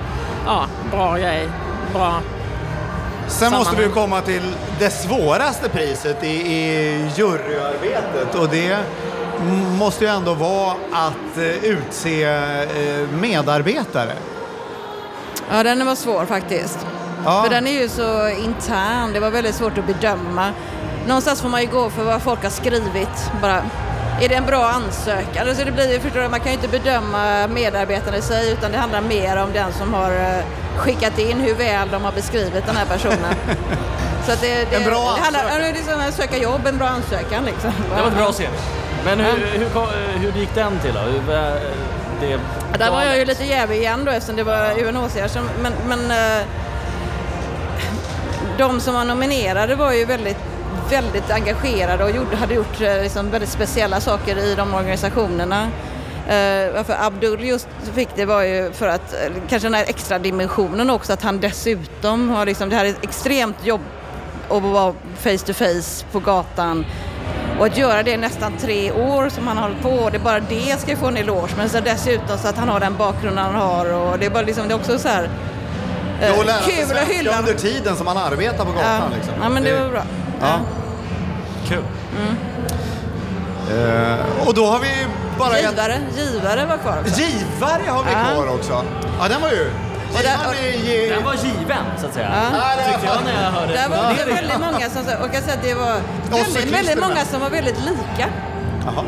[0.48, 1.50] ja, bra grej.
[1.94, 2.22] Bra
[3.28, 8.78] Sen måste vi komma till det svåraste priset i, i juryarbetet och det
[9.80, 14.14] måste ju ändå vara att eh, utse eh, medarbetare.
[15.50, 16.88] Ja, den var svår faktiskt.
[17.26, 17.44] Ja.
[17.44, 20.52] För den är ju så intern, det var väldigt svårt att bedöma.
[21.08, 23.32] Någonstans får man ju gå för vad folk har skrivit.
[23.42, 23.62] Bara,
[24.22, 25.48] är det en bra ansökan?
[25.50, 28.78] Alltså det blir, förstår du, man kan ju inte bedöma medarbetarna i sig utan det
[28.78, 30.44] handlar mer om den som har eh,
[30.78, 33.36] skickat in hur väl de har beskrivit den här personen.
[34.26, 35.66] Så att det, det, En bra det handlar, ansökan.
[35.66, 37.72] ja, det är som att söka jobb, en bra ansökan liksom.
[37.96, 38.44] Det var ett bra CV.
[39.06, 39.88] Men hur, hur, kom-
[40.22, 41.00] hur gick den till då?
[41.00, 41.22] Hur,
[42.22, 42.28] det
[42.72, 45.74] Ja, där var jag ju lite jävig igen då eftersom det var UNHCR som, men,
[45.88, 46.44] men eh,
[48.58, 50.38] de som var nominerade var ju väldigt,
[50.90, 55.64] väldigt engagerade och gjorde, hade gjort eh, liksom väldigt speciella saker i de organisationerna.
[56.28, 60.20] Eh, varför Abdul just fick det var ju för att, eh, kanske den här extra
[60.20, 63.82] dimensionen också, att han dessutom har liksom, det här är ett extremt jobb
[64.50, 66.86] att vara face to face på gatan
[67.60, 70.22] och att göra det i nästan tre år som han har hållit på, det är
[70.22, 71.50] bara det ska få en eloge.
[71.58, 74.44] Men så dessutom så att han har den bakgrunden han har och det är bara
[74.44, 75.30] liksom, det är också så här
[76.22, 76.34] eh,
[76.66, 77.40] kul att hylla.
[77.40, 79.12] under tiden som man arbetar på gatan.
[79.12, 79.18] Ja.
[79.18, 79.34] Liksom.
[79.42, 80.04] Ja, men det var bra.
[80.42, 80.60] Ja.
[81.68, 81.84] Kul.
[83.72, 84.88] Eh, och då har vi
[85.40, 85.60] bara...
[85.60, 87.22] Givare, givare var kvar också.
[87.22, 88.84] Givare har vi kvar också.
[89.20, 89.72] Ja, den var ju...
[90.14, 92.32] Och där- ge- Den var given, så att säga.
[92.54, 92.92] Ja.
[92.92, 95.64] Tyckte jag när jag hörde Där var det väldigt många som och jag säga att
[95.64, 95.96] det var
[96.32, 98.30] Och väldigt, väldigt många som var väldigt lika.
[98.86, 99.04] Jaha.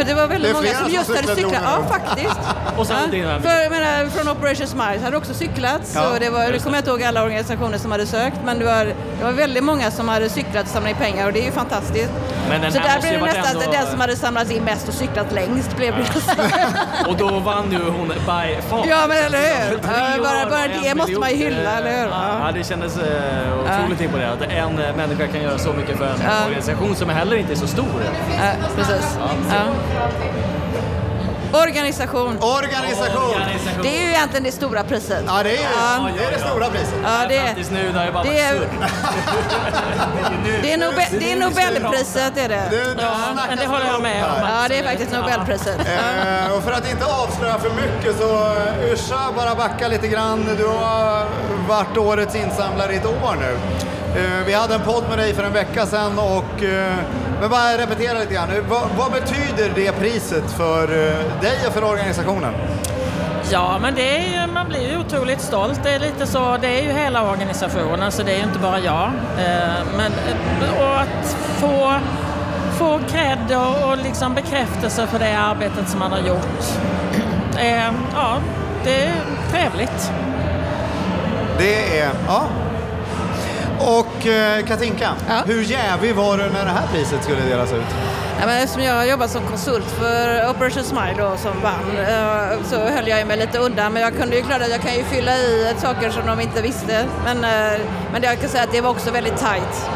[0.00, 1.62] För det var väldigt Det många som just hade cyklar cyklat.
[1.64, 2.36] Ja, faktiskt.
[2.78, 3.10] Och sen ja.
[3.10, 5.80] dina- För jag menar, från Operation Smiles hade också cyklat.
[5.94, 8.58] Ja, så det var, nu kommer jag inte ihåg alla organisationer som hade sökt, men
[8.58, 8.84] det var,
[9.18, 11.52] det var väldigt många som hade cyklat och samlat in pengar och det är ju
[11.52, 12.10] fantastiskt.
[12.48, 14.94] Men den så där blev det nästan ändå- den som hade samlat in mest och
[14.94, 16.46] cyklat längst blev det nästan.
[17.08, 18.84] Och då vann ju hon by far.
[18.88, 19.78] Ja, men eller hur?
[19.82, 22.08] Ja, bara- bara och det en måste man ju hylla, eller hur?
[22.08, 23.02] Ja, ja det kändes eh,
[23.64, 24.44] otroligt imponerande.
[24.46, 26.44] Att en människa kan göra så mycket för en Ja.
[26.44, 27.86] organisation som heller inte är så stor.
[28.38, 29.18] Ja, precis.
[29.50, 29.64] Ja.
[31.52, 32.38] Organisation.
[32.40, 33.34] Organisation.
[33.82, 35.24] Det är ju egentligen det stora priset.
[35.26, 36.08] Ja, det är, Ja.
[36.18, 36.94] det, är det stora priset.
[37.04, 38.60] Ja, det, nu, det har ju bara det är-
[40.62, 42.62] det är, Nobel, det är Nobelpriset, är det.
[42.98, 43.12] Ja,
[43.48, 44.30] men det håller jag med om.
[44.40, 45.78] Ja, det är faktiskt Nobelpriset.
[45.78, 50.48] Eh, och för att inte avslöja för mycket så eh, Yrsa, bara backa lite grann.
[50.58, 51.24] Du har
[51.68, 53.56] varit årets insamlare i ett år nu.
[54.16, 56.94] Eh, vi hade en podd med dig för en vecka sedan och eh,
[57.40, 58.50] men bara repetera lite grann.
[58.50, 60.86] Eh, Vad, vad betyder det priset för
[61.40, 62.54] dig och för organisationen?
[63.52, 65.80] Ja, men det är ju, man blir ju otroligt stolt.
[65.82, 68.78] Det är lite så, det är ju hela organisationen så det är ju inte bara
[68.78, 69.10] jag.
[69.96, 70.12] Men,
[70.80, 71.94] och att få,
[72.78, 76.64] få cred och, och liksom bekräftelse för det arbetet som man har gjort.
[78.14, 78.36] Ja,
[78.84, 79.12] det är
[79.52, 80.12] trevligt.
[81.58, 82.42] Det är, ja.
[83.80, 85.10] Och eh, Katinka,
[85.46, 87.86] hur jävig var du när det här priset skulle delas ut?
[88.40, 92.76] Ja, men eftersom jag jobbat som konsult för Operation Smile då, som vann eh, så
[92.76, 93.92] höll jag mig lite undan.
[93.92, 96.62] Men jag kunde ju klart att jag kan ju fylla i saker som de inte
[96.62, 97.04] visste.
[97.24, 97.80] Men, eh,
[98.12, 99.88] men det jag kan säga att det var också väldigt tajt.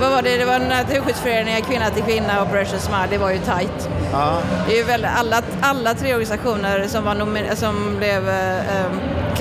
[0.00, 0.36] Vad var det?
[0.36, 3.06] Det var Naturskyddsföreningen Kvinna till Kvinna Operation Smile.
[3.10, 3.88] Det var ju tajt.
[4.12, 4.38] Ja.
[4.66, 8.84] Det är ju väl alla, alla tre organisationer som, var som blev eh,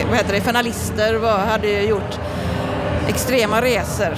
[0.10, 2.20] vad heter det, finalister var, hade ju gjort
[3.10, 4.18] extrema resor.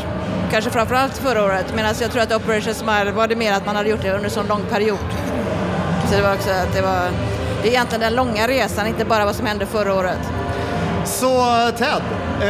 [0.52, 3.76] Kanske framförallt förra året, medan jag tror att Operation Smile var det mer att man
[3.76, 4.98] hade gjort det under en sån lång period.
[6.10, 7.10] Så det var också att det var,
[7.62, 10.41] det är egentligen den långa resan, inte bara vad som hände förra året.
[11.06, 11.28] Så
[11.78, 11.88] Ted,
[12.42, 12.48] eh,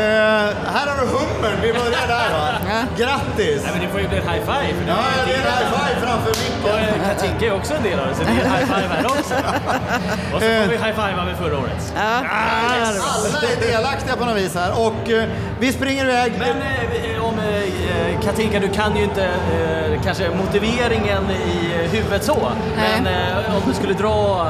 [0.74, 1.58] här har du hummern.
[1.62, 2.48] Vi börjar där va?
[2.98, 3.62] Grattis!
[3.64, 4.74] Nej, men det får ju bli en high five.
[4.80, 7.02] för Ja, är det är en high five framför Och micken.
[7.02, 9.06] eh, Katinka är också en del av det, så det är en high five här
[9.06, 9.34] också.
[10.36, 11.94] Och så får vi high five med förra året.
[11.96, 12.02] Ja.
[12.02, 15.24] Alla är delaktiga på något vis här och eh,
[15.60, 16.34] vi springer iväg.
[16.40, 22.52] Men eh, om eh, Katinka, du kan ju inte eh, kanske motiveringen i huvudet så.
[22.76, 24.48] Men eh, om du skulle dra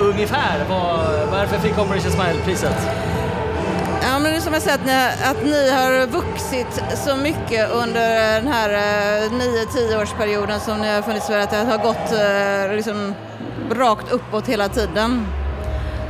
[0.00, 0.98] ungefär, vad,
[1.30, 2.88] varför fick Operation Smile priset?
[4.18, 4.92] Ja, men det är som jag säger att ni,
[5.24, 8.70] att ni har vuxit så mycket under den här
[9.22, 13.14] eh, 9-10 årsperioden som ni har funnits i Sverige, att det har gått eh, liksom,
[13.70, 15.26] rakt uppåt hela tiden.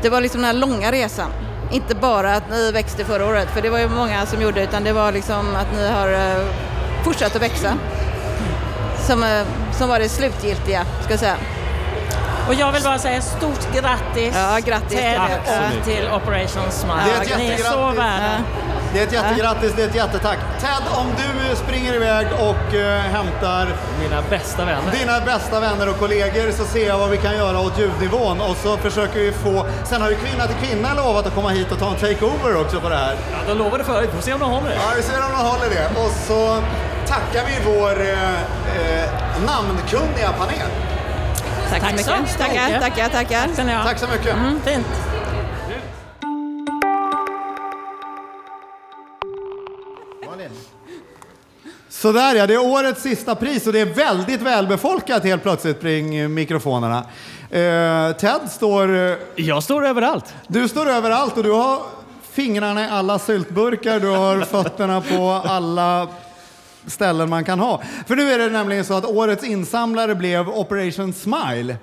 [0.02, 1.30] Det var liksom den här långa resan.
[1.72, 4.84] Inte bara att ni växte förra året, för det var ju många som gjorde, utan
[4.84, 6.44] det var liksom att ni har eh,
[7.04, 7.72] fortsatt att växa.
[9.06, 9.44] Som,
[9.78, 11.36] som var det slutgiltiga, ska jag säga.
[12.48, 15.20] Och jag vill bara säga stort grattis, Ja, grattis till Ted
[15.78, 17.02] och till Operation Smile.
[17.04, 17.98] Det är ett Ni är så jättegrattis.
[17.98, 18.42] värda.
[18.92, 20.38] Det är ett jättegrattis, det är ett jättetack.
[20.60, 23.68] Ted, om du springer iväg och eh, hämtar
[24.00, 24.92] Mina bästa vänner.
[24.98, 28.56] dina bästa vänner och kollegor så ser jag vad vi kan göra åt ljudnivån och
[28.56, 29.66] så försöker vi få...
[29.84, 32.80] Sen har ju Kvinna till Kvinna lovat att komma hit och ta en takeover också
[32.80, 33.14] på det här.
[33.32, 34.74] Ja, de lovade förut, vi får se om de håller det.
[34.74, 36.00] Ja, vi ser om de håller det.
[36.04, 36.62] Och så
[37.06, 39.08] tackar vi vår eh, eh,
[39.46, 40.68] namnkunniga panel.
[41.70, 42.38] Tack, Tack så så mycket.
[42.38, 43.48] Tackar, tackar, tackar.
[43.56, 43.84] Tack.
[43.86, 44.34] Tack så mycket.
[44.34, 44.86] Mm, fint.
[51.88, 56.34] Sådär ja, det är årets sista pris och det är väldigt välbefolkat helt plötsligt kring
[56.34, 56.98] mikrofonerna.
[57.50, 58.96] Eh, Ted står...
[59.10, 60.34] eh, Jag står överallt.
[60.46, 61.78] Du står överallt och du har
[62.32, 66.08] fingrarna i alla syltburkar, du har fötterna på alla
[66.88, 67.82] ställen man kan ha.
[68.06, 71.76] För nu är det nämligen så att årets insamlare blev Operation Smile.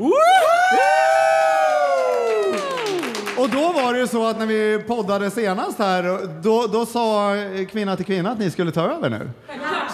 [3.38, 7.34] Och då var det ju så att när vi poddade senast här, då, då sa
[7.72, 9.30] Kvinna till Kvinna att ni skulle ta över nu.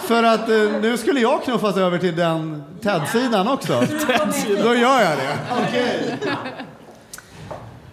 [0.06, 3.86] För att eh, nu skulle jag knuffas över till den TED-sidan också.
[4.62, 5.38] Då gör jag det.
[5.68, 6.18] Okej.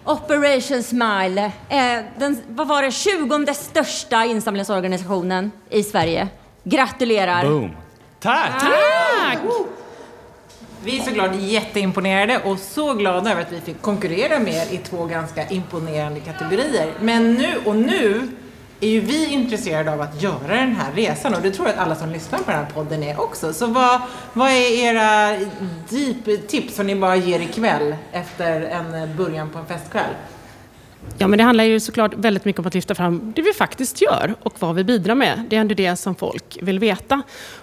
[0.04, 6.28] Operation Smile, eh, den, vad var det, 20 största insamlingsorganisationen i Sverige.
[6.64, 7.44] Gratulerar!
[7.44, 7.70] Boom.
[8.20, 8.62] Tack!
[10.84, 14.78] Vi är såklart jätteimponerade och så glada över att vi fick konkurrera med er i
[14.78, 16.92] två ganska imponerande kategorier.
[17.00, 18.28] Men nu och nu
[18.80, 21.82] är ju vi intresserade av att göra den här resan och det tror jag att
[21.86, 23.52] alla som lyssnar på den här podden är också.
[23.52, 24.00] Så vad,
[24.32, 25.38] vad är era
[25.88, 30.14] deep tips som ni bara ger ikväll efter en början på en festkväll?
[31.18, 34.02] Ja, men det handlar ju såklart väldigt mycket om att lyfta fram det vi faktiskt
[34.02, 35.44] gör och vad vi bidrar med.
[35.48, 37.22] Det är ändå det som folk vill veta.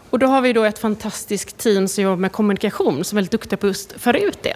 [0.10, 3.32] Och då har vi då ett fantastiskt team som jobbar med kommunikation som är väldigt
[3.32, 4.56] duktiga på just att föra ut det.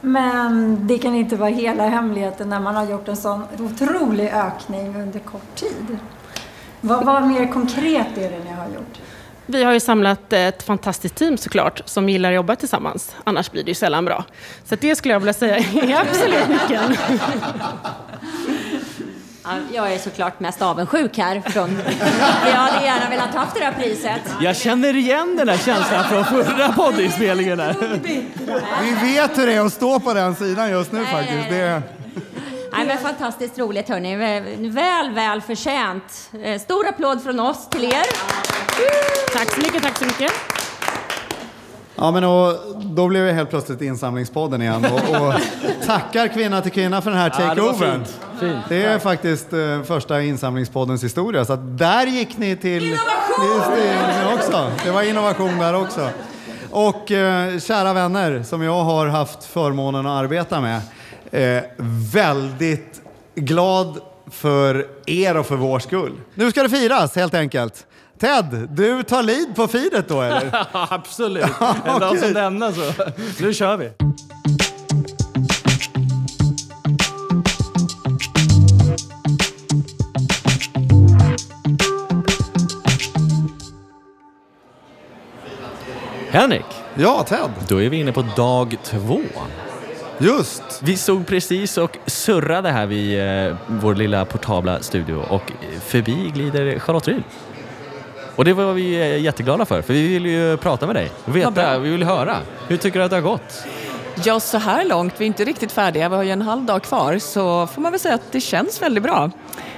[0.00, 4.96] Men det kan inte vara hela hemligheten när man har gjort en sån otrolig ökning
[4.96, 5.98] under kort tid.
[6.80, 9.00] Vad, vad mer konkret är det ni har gjort?
[9.46, 13.14] Vi har ju samlat ett fantastiskt team såklart som gillar att jobba tillsammans.
[13.24, 14.24] Annars blir det ju sällan bra.
[14.64, 16.96] Så det skulle jag vilja säga är absolut nyckeln.
[19.44, 21.40] Ja, Jag är såklart mest avundsjuk här.
[21.46, 21.78] Från...
[22.46, 24.20] Jag hade gärna velat haft det där priset.
[24.40, 27.58] Jag känner igen den här känslan från förra poddinspelningen.
[27.58, 27.76] där.
[28.82, 31.48] Vi vet hur det är att stå på den sidan just nu faktiskt.
[31.50, 31.82] Det, Nej,
[32.86, 34.16] men fantastiskt roligt hörni.
[34.70, 36.30] Väl, väl förtjänt.
[36.42, 38.04] Eh, Stor applåd från oss till er.
[39.32, 40.32] Tack så mycket, tack så mycket.
[41.96, 45.34] Ja, men och, då blev vi helt plötsligt insamlingspodden igen och, och
[45.86, 48.04] tackar Kvinna till Kvinna för den här Ja, det takeovern.
[48.04, 48.20] fint.
[48.40, 48.56] Fint.
[48.68, 52.90] det är faktiskt eh, första insamlingspoddens historia, så att där gick ni till...
[52.90, 53.02] Just
[53.76, 54.70] det, också.
[54.84, 56.08] det var innovation där också.
[56.70, 60.80] Och eh, kära vänner som jag har haft förmånen att arbeta med,
[61.34, 61.62] eh,
[62.12, 63.02] väldigt
[63.34, 66.12] glad för er och för vår skull.
[66.34, 67.86] Nu ska det firas helt enkelt.
[68.18, 70.66] Ted, du tar lead på feedet då eller?
[70.72, 71.44] Absolut.
[71.84, 72.92] En dag som denna så.
[73.40, 73.90] Nu kör vi.
[86.30, 86.64] Henrik.
[86.94, 87.50] Ja, Ted.
[87.68, 89.20] Då är vi inne på dag två.
[90.18, 90.62] Just.
[90.82, 96.78] Vi stod precis och surrade här vid eh, vår lilla portabla studio och förbi glider
[96.78, 97.22] Charlotte Ryd.
[98.36, 101.36] Och det var vi eh, jätteglada för, för vi vill ju prata med dig och
[101.36, 102.36] veta, vi vill höra.
[102.68, 103.64] Hur tycker du att det har gått?
[104.24, 105.14] Ja, så här långt.
[105.18, 106.08] Vi är inte riktigt färdiga.
[106.08, 107.18] Vi har ju en halv dag kvar.
[107.18, 109.30] Så får man väl säga att det känns väldigt bra.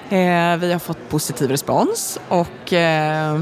[0.09, 3.41] Eh, vi har fått positiv respons och eh,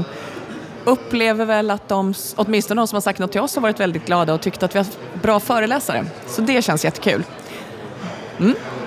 [0.85, 4.05] upplever väl att de, åtminstone de som har sagt något till oss, har varit väldigt
[4.05, 4.87] glada och tyckt att vi har
[5.21, 6.05] bra föreläsare.
[6.27, 7.23] Så det känns jättekul.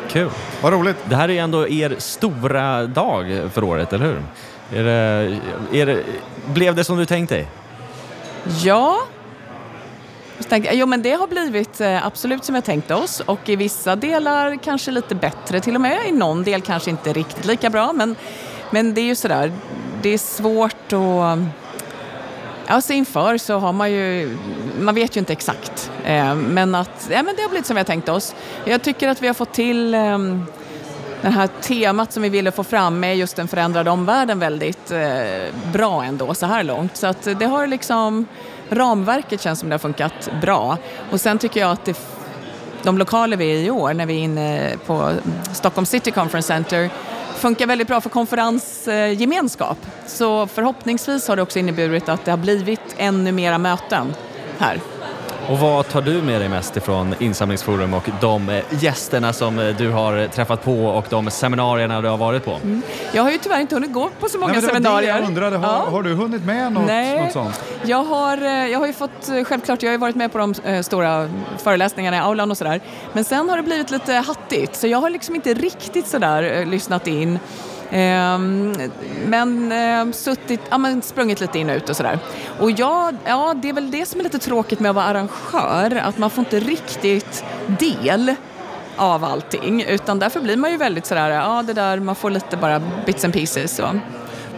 [0.09, 0.31] Kul.
[0.63, 0.97] Vad roligt.
[1.05, 4.23] Det här är ändå er stora dag för året, eller hur?
[4.73, 5.39] Är det,
[5.73, 6.05] är det,
[6.47, 7.47] blev det som du tänkt dig?
[8.63, 8.99] Ja.
[10.73, 14.57] Jo, men det har blivit eh, absolut som jag tänkte oss och i vissa delar
[14.57, 16.09] kanske lite bättre till och med.
[16.09, 18.17] I någon del kanske inte riktigt lika bra, men,
[18.71, 19.53] men det är ju sådär,
[20.03, 21.39] det är svårt att
[22.71, 24.37] Alltså inför så har man ju,
[24.81, 25.91] man vet ju inte exakt.
[26.05, 28.35] Eh, men att, ja men det har blivit som vi har tänkt oss.
[28.65, 30.45] Jag tycker att vi har fått till ehm,
[31.23, 35.55] det här temat som vi ville få fram med just den förändrade omvärlden väldigt eh,
[35.73, 36.97] bra ändå så här långt.
[36.97, 38.27] Så att det har liksom,
[38.71, 40.79] ramverket känns som det har funkat bra.
[41.11, 41.99] Och sen tycker jag att det,
[42.83, 45.13] de lokaler vi är i år när vi är inne på
[45.53, 46.91] Stockholm City Conference Center
[47.39, 49.79] funkar väldigt bra för konferensgemenskap.
[50.07, 54.15] Så förhoppningsvis har det också inneburit att det har blivit ännu mera möten
[54.59, 54.81] här.
[55.49, 59.77] Och vad tar du med dig mest ifrån Insamlingsforum och de eh, gästerna som eh,
[59.77, 62.61] du har träffat på och de seminarierna du har varit på?
[63.13, 65.13] Jag har ju tyvärr inte hunnit gå på så många Nej, men det seminarier.
[65.13, 65.87] Det jag undrade, har, Ja.
[65.91, 67.23] har du hunnit med något, Nej.
[67.23, 67.65] något sånt?
[67.85, 70.55] Jag har, eh, jag har ju fått, självklart, jag har ju varit med på de
[70.83, 71.29] stora
[71.59, 72.81] föreläsningarna i aulan och sådär.
[73.13, 77.07] Men sen har det blivit lite hattigt, så jag har liksom inte riktigt sådär lyssnat
[77.07, 77.39] in.
[77.91, 78.75] Ehm,
[79.27, 82.19] men eh, suttit, ja, men sprungit lite in och ut och sådär.
[82.61, 86.03] Och ja, ja, det är väl det som är lite tråkigt med att vara arrangör,
[86.05, 88.35] att man får inte riktigt del
[88.97, 92.57] av allting, utan därför blir man ju väldigt sådär, ja det där, man får lite
[92.57, 93.77] bara bits and pieces.
[93.77, 94.01] Så.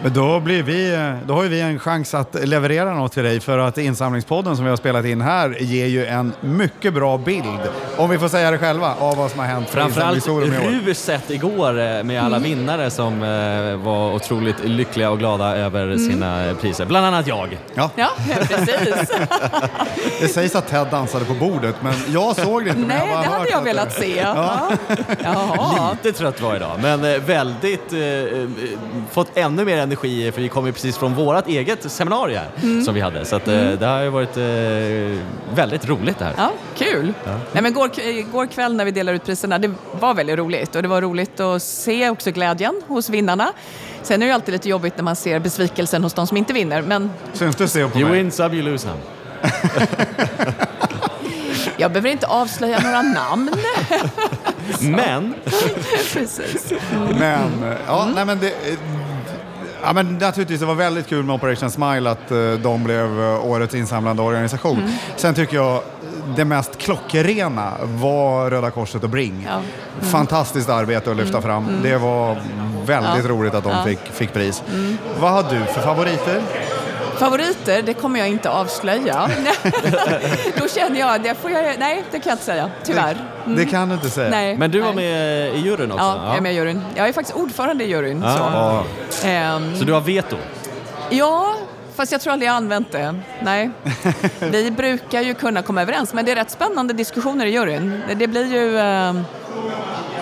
[0.02, 3.40] Men då, blir vi, då har ju vi en chans att leverera något till dig
[3.40, 7.46] för att insamlingspodden som vi har spelat in här ger ju en mycket bra bild,
[7.96, 10.28] om vi får säga det själva, av vad som har hänt Framförallt
[10.86, 12.42] ruset igår eh, med alla Mm.
[12.42, 15.98] vinnare som eh, var otroligt lyckliga och glada över Mm.
[15.98, 16.84] sina priser.
[16.86, 17.58] Bland annat jag.
[17.74, 18.08] Ja, ja
[18.48, 19.10] precis.
[20.20, 22.82] Det sägs att Ted dansade på bordet, men jag såg det inte.
[22.82, 24.16] Nej, det hade jag velat se.
[24.18, 24.70] Ja.
[25.24, 25.96] Jaha.
[26.02, 28.48] Lite trött var jag idag, men eh, väldigt eh, eh,
[29.10, 32.84] fått ännu mer energi för vi kom ju precis från vårt eget seminarium Mm.
[32.84, 33.24] som vi hade.
[33.24, 33.78] Så att, eh, Mm.
[33.78, 36.34] det har ju varit eh, väldigt roligt det här.
[36.36, 37.12] Ja, kul.
[37.24, 37.30] Ja.
[37.52, 37.90] Nej, men går,
[38.32, 39.70] går kväll när vi delar ut priserna, det
[40.00, 40.76] var väldigt roligt.
[40.76, 43.52] Och det var roligt att se också glädjen hos vinnarna.
[44.02, 46.52] Sen är det ju alltid lite jobbigt när man ser besvikelsen hos de som inte
[46.52, 46.82] vinner.
[46.82, 48.22] Men Syns det se på You mig?
[48.22, 48.98] win some, you lose some.
[51.76, 53.50] jag behöver inte avslöja några namn.
[54.80, 55.34] Men...
[56.12, 56.72] Precis.
[57.18, 57.50] Men,
[57.86, 58.52] ja, nej men det...
[59.84, 63.46] Ja, men naturligtvis, det var väldigt kul med Operation Smile att eh, de blev eh,
[63.46, 64.78] årets insamlande organisation.
[64.78, 64.90] Mm.
[65.16, 65.82] Sen tycker jag
[66.36, 69.46] det mest klockrena var Röda Korset och Bring.
[69.48, 69.52] Ja.
[69.54, 69.64] Mm.
[70.10, 71.42] Fantastiskt arbete att lyfta Mm.
[71.42, 71.68] fram.
[71.68, 71.82] Mm.
[71.82, 72.36] Det var
[72.86, 73.30] väldigt Ja.
[73.30, 73.84] roligt att de Ja.
[73.84, 74.62] fick, fick pris.
[74.74, 74.98] Mm.
[75.20, 76.40] Vad har du för favoriter?
[77.20, 79.30] Favoriter, det kommer jag inte avslöja.
[80.58, 83.16] Då känner jag, det får jag, nej det kan jag inte säga, tyvärr.
[83.46, 83.56] Mm.
[83.56, 84.30] Det kan du inte säga.
[84.30, 86.04] Nej, Men du var med i juryn också?
[86.04, 86.82] Ja, jag är med i juryn.
[86.94, 88.22] Jag är faktiskt ordförande i juryn.
[88.24, 88.84] Ja.
[89.10, 89.26] Så.
[89.28, 90.36] Ehm, Så du har veto?
[91.10, 91.54] Ja,
[91.96, 93.14] fast jag tror aldrig jag använt det.
[93.42, 93.70] Nej.
[94.38, 98.02] Vi brukar ju kunna komma överens, men det är rätt spännande diskussioner i juryn.
[98.16, 98.78] Det- blir ju...
[98.78, 99.14] eh,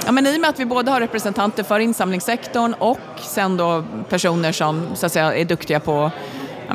[0.06, 3.84] Ja, men I och med att vi både har representanter för insamlingssektorn och sen då
[4.08, 6.10] personer som så att säga, är duktiga på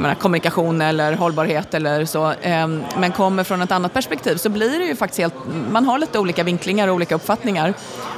[0.02, 2.68] menar, kommunikation eller hållbarhet eller så, eh,
[2.98, 5.34] men kommer från ett annat perspektiv så blir det ju faktiskt helt,
[5.72, 7.74] man har lite olika vinklingar och olika uppfattningar.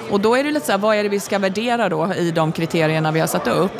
[0.09, 2.31] Och då är det lite så här, vad är det vi ska värdera då i
[2.31, 3.71] de kriterierna vi har satt upp?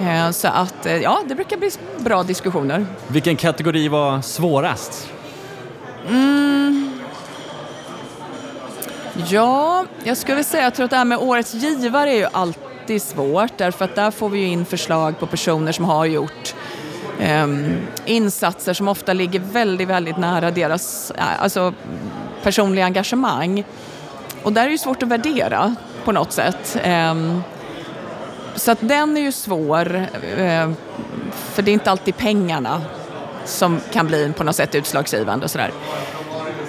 [0.00, 2.86] Eh, så att, eh, ja, det brukar bli bra diskussioner.
[3.08, 5.10] Vilken kategori var svårast?
[6.08, 6.90] Mm.
[9.28, 13.02] Ja, jag skulle säga jag tror att det här med årets givare är ju alltid
[13.02, 16.54] svårt därför att där får vi ju in förslag på personer som har gjort
[17.20, 17.48] eh,
[18.04, 21.74] insatser som ofta ligger väldigt, väldigt nära deras eh, alltså,
[22.42, 23.64] personliga engagemang.
[24.42, 26.78] Och där är det ju svårt att värdera på något sätt.
[26.82, 27.14] Eh,
[28.54, 29.96] så att den är ju svår,
[30.36, 30.70] eh,
[31.32, 32.82] för det är inte alltid pengarna
[33.44, 35.72] som kan bli på något sätt utslagsgivande och sådär.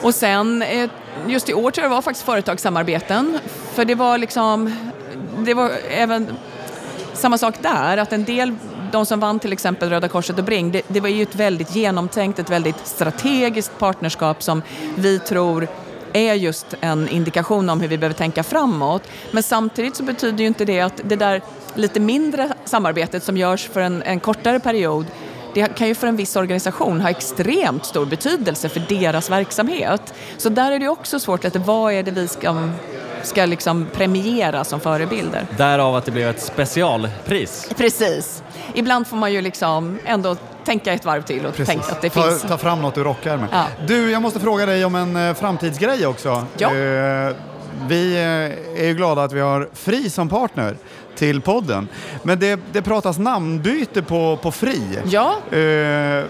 [0.01, 0.89] Och sen, eh,
[1.27, 3.39] just i år tror jag det var faktiskt företagssamarbeten.
[3.73, 4.75] För det var liksom,
[5.37, 6.37] det var även
[7.13, 8.55] samma sak där, att en del,
[8.91, 11.75] de som vann till exempel Röda Korset och Bring, det, det var ju ett väldigt
[11.75, 14.61] genomtänkt, ett väldigt strategiskt partnerskap som
[14.95, 15.67] vi tror
[16.13, 19.03] är just en indikation om hur vi behöver tänka framåt.
[19.31, 21.41] Men samtidigt så betyder ju inte det att det där
[21.75, 25.05] lite mindre samarbetet som görs för en, en kortare period
[25.55, 30.13] det kan ju för en viss organisation ha extremt stor betydelse för deras verksamhet.
[30.37, 32.69] Så där är det också svårt att vad är det vi ska,
[33.25, 35.47] ska liksom premiera som förebilder.
[35.57, 37.69] Därav att det blev ett specialpris.
[37.77, 38.43] Precis.
[38.73, 42.21] Ibland får man ju liksom ändå tänka ett varv till och tänka att det ta,
[42.21, 42.41] finns.
[42.41, 43.47] ta fram något ur rockärmen.
[43.51, 43.65] Ja.
[43.87, 46.45] Du, jag måste fråga dig om en eh, framtidsgrej också.
[46.57, 46.75] Ja.
[46.75, 47.35] Eh,
[47.87, 50.77] vi eh, är ju glada att vi har Fri som partner
[51.15, 51.87] till podden.
[52.23, 54.81] Men det, det pratas namnbyte på, på Fri.
[55.05, 55.35] Ja.
[55.57, 56.23] Eh,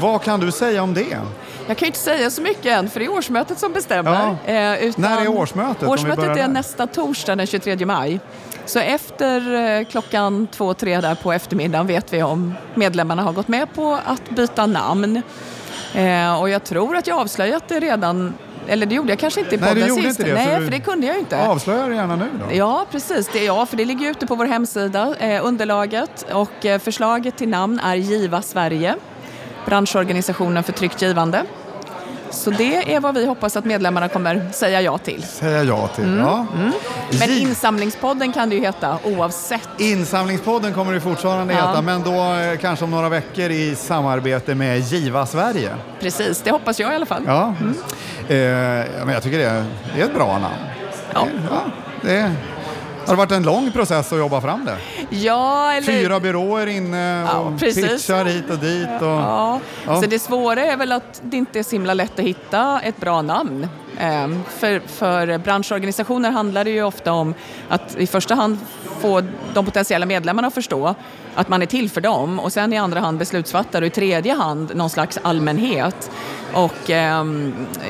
[0.00, 1.18] vad kan du säga om det?
[1.66, 4.36] Jag kan ju inte säga så mycket än för det är årsmötet som bestämmer.
[4.46, 8.20] Eh, utan När är årsmötet, Årsmötet är nästa torsdag den 23 maj.
[8.66, 13.48] Så efter eh, klockan två, tre där på eftermiddagen vet vi om medlemmarna har gått
[13.48, 15.22] med på att byta namn.
[15.94, 18.34] Eh, och jag tror att jag avslöjat det redan,
[18.68, 20.20] eller det gjorde jag kanske inte i Nej, podden gjorde sist.
[20.20, 21.48] inte det, Nej, för det kunde jag ju inte.
[21.48, 22.56] Avslöja det gärna nu då.
[22.56, 23.28] Ja, precis.
[23.32, 26.26] Det, ja, för det ligger ute på vår hemsida, eh, underlaget.
[26.32, 28.94] Och eh, förslaget till namn är Giva Sverige,
[29.66, 31.42] branschorganisationen för tryggt givande.
[32.30, 35.22] Så det är vad vi hoppas att medlemmarna kommer säga ja till.
[35.22, 36.04] Säga ja till.
[36.04, 36.46] Mm, Ja.
[36.56, 36.72] mm.
[37.20, 39.68] Men Insamlingspodden kan det ju heta oavsett.
[39.78, 41.68] Insamlingspodden kommer det fortfarande Ja.
[41.68, 45.70] heta, men då eh, kanske om några veckor i samarbete med Giva Sverige.
[46.00, 47.22] Precis, det hoppas jag i alla fall.
[47.26, 47.54] Ja.
[48.28, 49.64] Eh, ja, men jag tycker det är,
[49.98, 50.54] är ett bra namn.
[51.14, 51.26] Ja.
[51.50, 51.60] ja
[52.02, 52.32] det
[53.06, 54.76] har det varit en lång process att jobba fram det.
[55.16, 55.86] Ja, eller...
[55.92, 57.84] Fyra byråer inne och precis.
[57.86, 58.88] pitchar hit och dit.
[59.00, 59.60] Och, Ja.
[59.86, 60.00] Ja.
[60.00, 62.96] Så det svåra är väl att det inte är så himla lätt att hitta ett
[63.00, 63.68] bra namn.
[63.98, 67.34] Ehm, För, för branschorganisationer handlar det ju ofta om
[67.68, 68.58] att i första hand
[68.96, 69.22] få
[69.54, 70.94] de potentiella medlemmarna att förstå
[71.34, 74.34] att man är till för dem och sen i andra hand beslutsfattare och i tredje
[74.34, 76.10] hand någon slags allmänhet.
[76.52, 77.24] Och eh,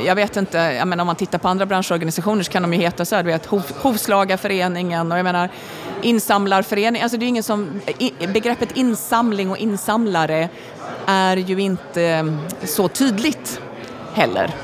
[0.06, 2.80] jag vet inte, jag menar, om man tittar på andra branschorganisationer så kan de ju
[2.80, 3.46] heta så här, du vet,
[3.82, 5.48] Hovslagarföreningen och jag menar
[6.02, 10.48] insamlarförening, alltså det är ingen som, i, begreppet insamling och insamlare
[11.06, 13.60] är ju inte ehm, så tydligt
[14.14, 14.54] heller.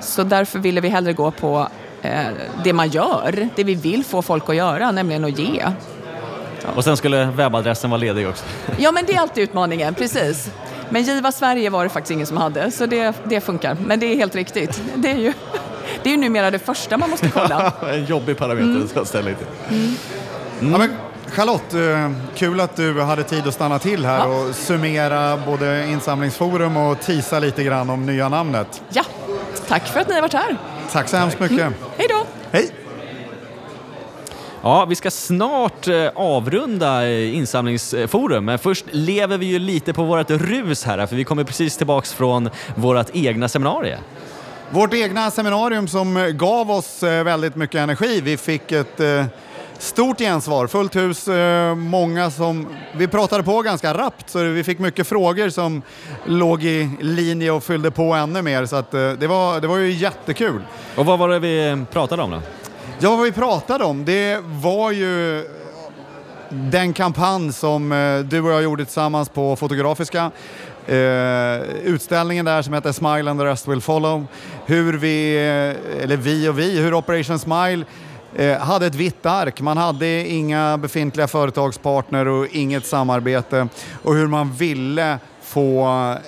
[0.00, 1.68] Så därför ville vi hellre gå på
[2.64, 5.64] det man gör, det vi vill få folk att göra, nämligen att ge.
[6.74, 8.44] Och sen skulle webbadressen vara ledig också.
[8.78, 10.50] Ja, men det är alltid utmaningen, precis.
[10.90, 13.76] Men Giva Sverige var det faktiskt ingen som hade, så det, det funkar.
[13.86, 14.82] Men det är helt riktigt.
[14.94, 15.32] Det är ju,
[16.02, 17.72] det är ju numera det första man måste kolla.
[17.92, 18.82] en jobbig parameter Mm.
[18.84, 19.46] att ta ställning till.
[20.72, 20.90] Ja, men
[21.30, 26.76] Charlotte, eh, kul att du hade tid att stanna till här och summera både insamlingsforum
[26.76, 28.82] och tisa lite grann om nya namnet.
[28.88, 29.02] Ja,
[29.68, 30.56] tack för att ni har varit här.
[30.92, 31.72] Tack så hemskt mycket.
[31.96, 32.26] Hej då!
[32.50, 32.70] Hej!
[34.62, 40.04] Ja, vi ska snart eh, avrunda eh, insamlingsforum, men först lever vi ju lite på
[40.04, 44.00] vårt rus här, för vi kommer precis tillbaks från vårt egna seminarium.
[44.70, 48.20] Vårt egna seminarium som gav oss eh, väldigt mycket energi.
[48.20, 49.00] Vi fick ett
[49.78, 52.66] stort gensvar, fullt hus, eh, många som...
[52.96, 55.82] Vi pratade på ganska rappt så vi fick mycket frågor som
[56.24, 59.76] låg i linje och fyllde på ännu mer så att eh, det var, det var
[59.76, 60.62] ju jättekul.
[60.96, 62.42] Och vad var det vi pratade om då?
[62.98, 65.44] Ja, vad vi pratade om, det var ju
[66.50, 70.30] den kampanj som eh, du och jag gjorde tillsammans på Fotografiska
[70.86, 74.26] eh, utställningen där som heter Smile and the rest will follow.
[74.66, 75.36] Hur vi,
[76.02, 77.84] eller vi och vi, hur Operation Smile
[78.36, 79.60] Eh, hade ett vitt ark.
[79.60, 83.68] Man hade inga befintliga företagspartner och inget samarbete
[84.02, 85.84] och hur man ville få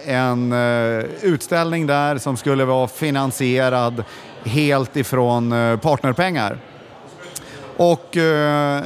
[0.06, 4.04] en eh, utställning där som skulle vara finansierad
[4.44, 6.58] helt ifrån eh, partnerpengar.
[7.76, 8.84] Och eh,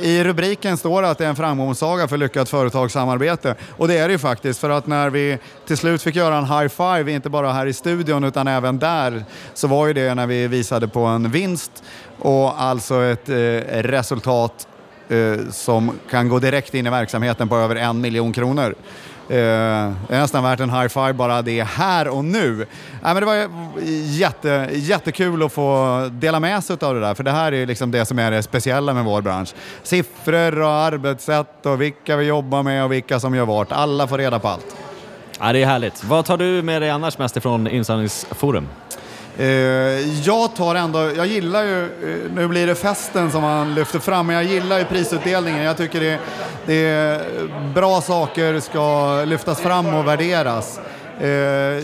[0.00, 3.54] i rubriken står det att det är en framgångssaga för lyckat företagssamarbete.
[3.76, 6.44] Och det är det ju faktiskt för att när vi till slut fick göra en
[6.44, 9.24] high five, inte bara här i studion utan även där,
[9.54, 11.82] så var ju det när vi visade på en vinst
[12.18, 13.34] och alltså ett eh,
[13.82, 14.68] resultat
[15.08, 18.74] eh, som kan gå direkt in i verksamheten på över en miljon kronor.
[19.30, 19.36] Eh,
[20.08, 22.56] det är nästan värt en high five bara det här och nu.
[23.02, 23.48] Nej, men det var
[24.04, 27.90] jätte, jättekul att få dela med sig av det där, för det här är liksom
[27.90, 29.54] det som är det speciella med vår bransch.
[29.82, 33.72] Siffror och arbetssätt och vilka vi jobbar med och vilka som gör vart.
[33.72, 34.76] Alla får reda på allt.
[35.40, 36.04] Ja, det är härligt.
[36.04, 38.66] Vad tar du med dig annars mest ifrån insamlingsforum?
[39.38, 39.46] Eh,
[40.24, 44.26] jag tar ändå, jag gillar ju, eh, nu blir det festen som man lyfter fram,
[44.26, 45.62] men jag gillar ju prisutdelningen.
[45.62, 46.18] Jag tycker det,
[46.66, 47.20] det är
[47.74, 50.80] bra saker ska lyftas fram och värderas.
[51.20, 51.28] Eh,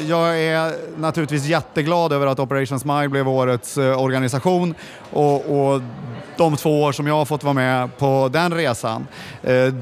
[0.08, 4.74] jag är naturligtvis jätteglad över att Operation Smile blev årets organisation
[5.12, 5.82] och, och
[6.36, 9.06] de två år som jag har fått vara med på den resan.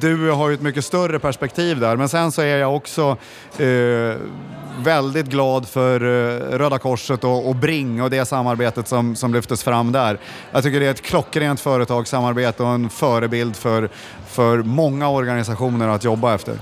[0.00, 3.16] Du har ju ett mycket större perspektiv där, men sen så är jag också
[3.58, 4.16] eh,
[4.78, 9.64] väldigt glad för eh, Röda Korset och, och Bring och det samarbetet som, som lyftes
[9.64, 10.18] fram där.
[10.52, 13.88] Jag tycker det är ett klockrent företagssamarbete och en förebild för,
[14.26, 16.58] för många organisationer att jobba efter.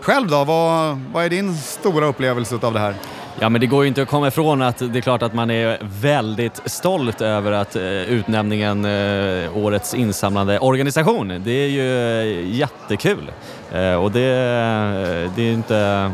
[0.00, 2.94] Själv då, vad, vad är din stora upplevelse av det här?
[3.40, 5.50] Ja, men det går ju inte att komma ifrån att det är klart att man
[5.50, 11.42] är väldigt stolt över att eh, utnämningen eh, Årets insamlande organisation.
[11.44, 13.32] Det är ju jättekul.
[14.00, 14.28] Och det,
[15.36, 16.12] det är inte...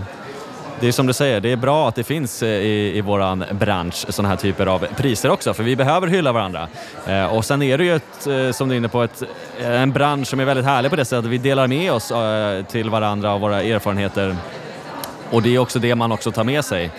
[0.82, 3.44] Det är som du säger, det är bra att det finns eh, i, i våran
[3.50, 6.68] bransch sådana här typer av priser också, för vi behöver hylla varandra.
[7.06, 9.22] Eh, och sen är det ju, ett, eh, som du är inne på, ett,
[9.60, 12.64] en bransch som är väldigt härlig på det sättet att vi delar med oss eh,
[12.64, 14.36] till varandra av våra erfarenheter
[15.30, 16.90] och det är också det man också tar med sig.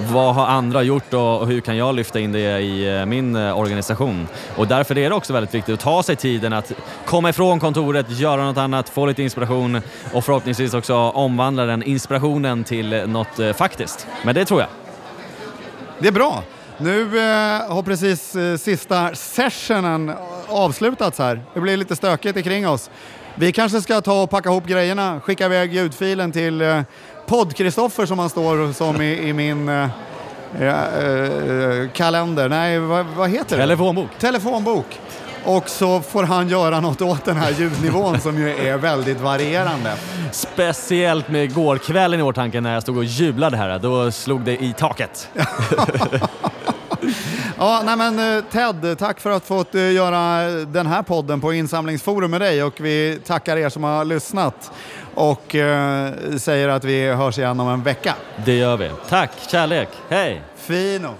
[0.00, 3.58] Vad har andra gjort och hur kan jag lyfta in det i eh, min eh,
[3.58, 4.28] organisation?
[4.56, 6.72] Och därför är det också väldigt viktigt att ta sig tiden att
[7.04, 9.80] komma ifrån kontoret, göra något annat, få lite inspiration
[10.12, 14.06] och förhoppningsvis också omvandla den inspirationen till något eh, faktiskt.
[14.22, 14.68] Men det tror jag.
[15.98, 16.42] Det är bra.
[16.78, 20.12] Nu eh, har precis eh, sista sessionen
[20.48, 21.42] avslutats här.
[21.54, 22.90] Det blir lite stökigt kring oss.
[23.34, 26.80] Vi kanske ska ta och packa ihop grejerna, skicka iväg ljudfilen till eh,
[27.28, 29.84] podd-Kristoffer som han står som i, i min eh,
[30.60, 32.48] eh, kalender.
[32.48, 33.62] Nej, vad, vad heter det?
[33.62, 34.08] Telefonbok.
[34.18, 35.00] Telefonbok.
[35.44, 39.94] Och så får han göra något åt den här ljudnivån som ju är väldigt varierande.
[40.32, 44.74] Speciellt med gårkvällen i åtanke när jag stod och jublade här, då slog det i
[44.78, 45.28] taket.
[47.60, 51.52] Ja, nej men eh, Ted, tack för att fått eh, göra den här podden på
[51.52, 54.72] Insamlingsforum med dig och vi tackar er som har lyssnat
[55.18, 58.14] och eh, säger att vi hörs igen om en vecka.
[58.44, 58.90] Det gör vi.
[59.08, 60.42] Tack, kärlek, hej!
[60.56, 61.14] Fino!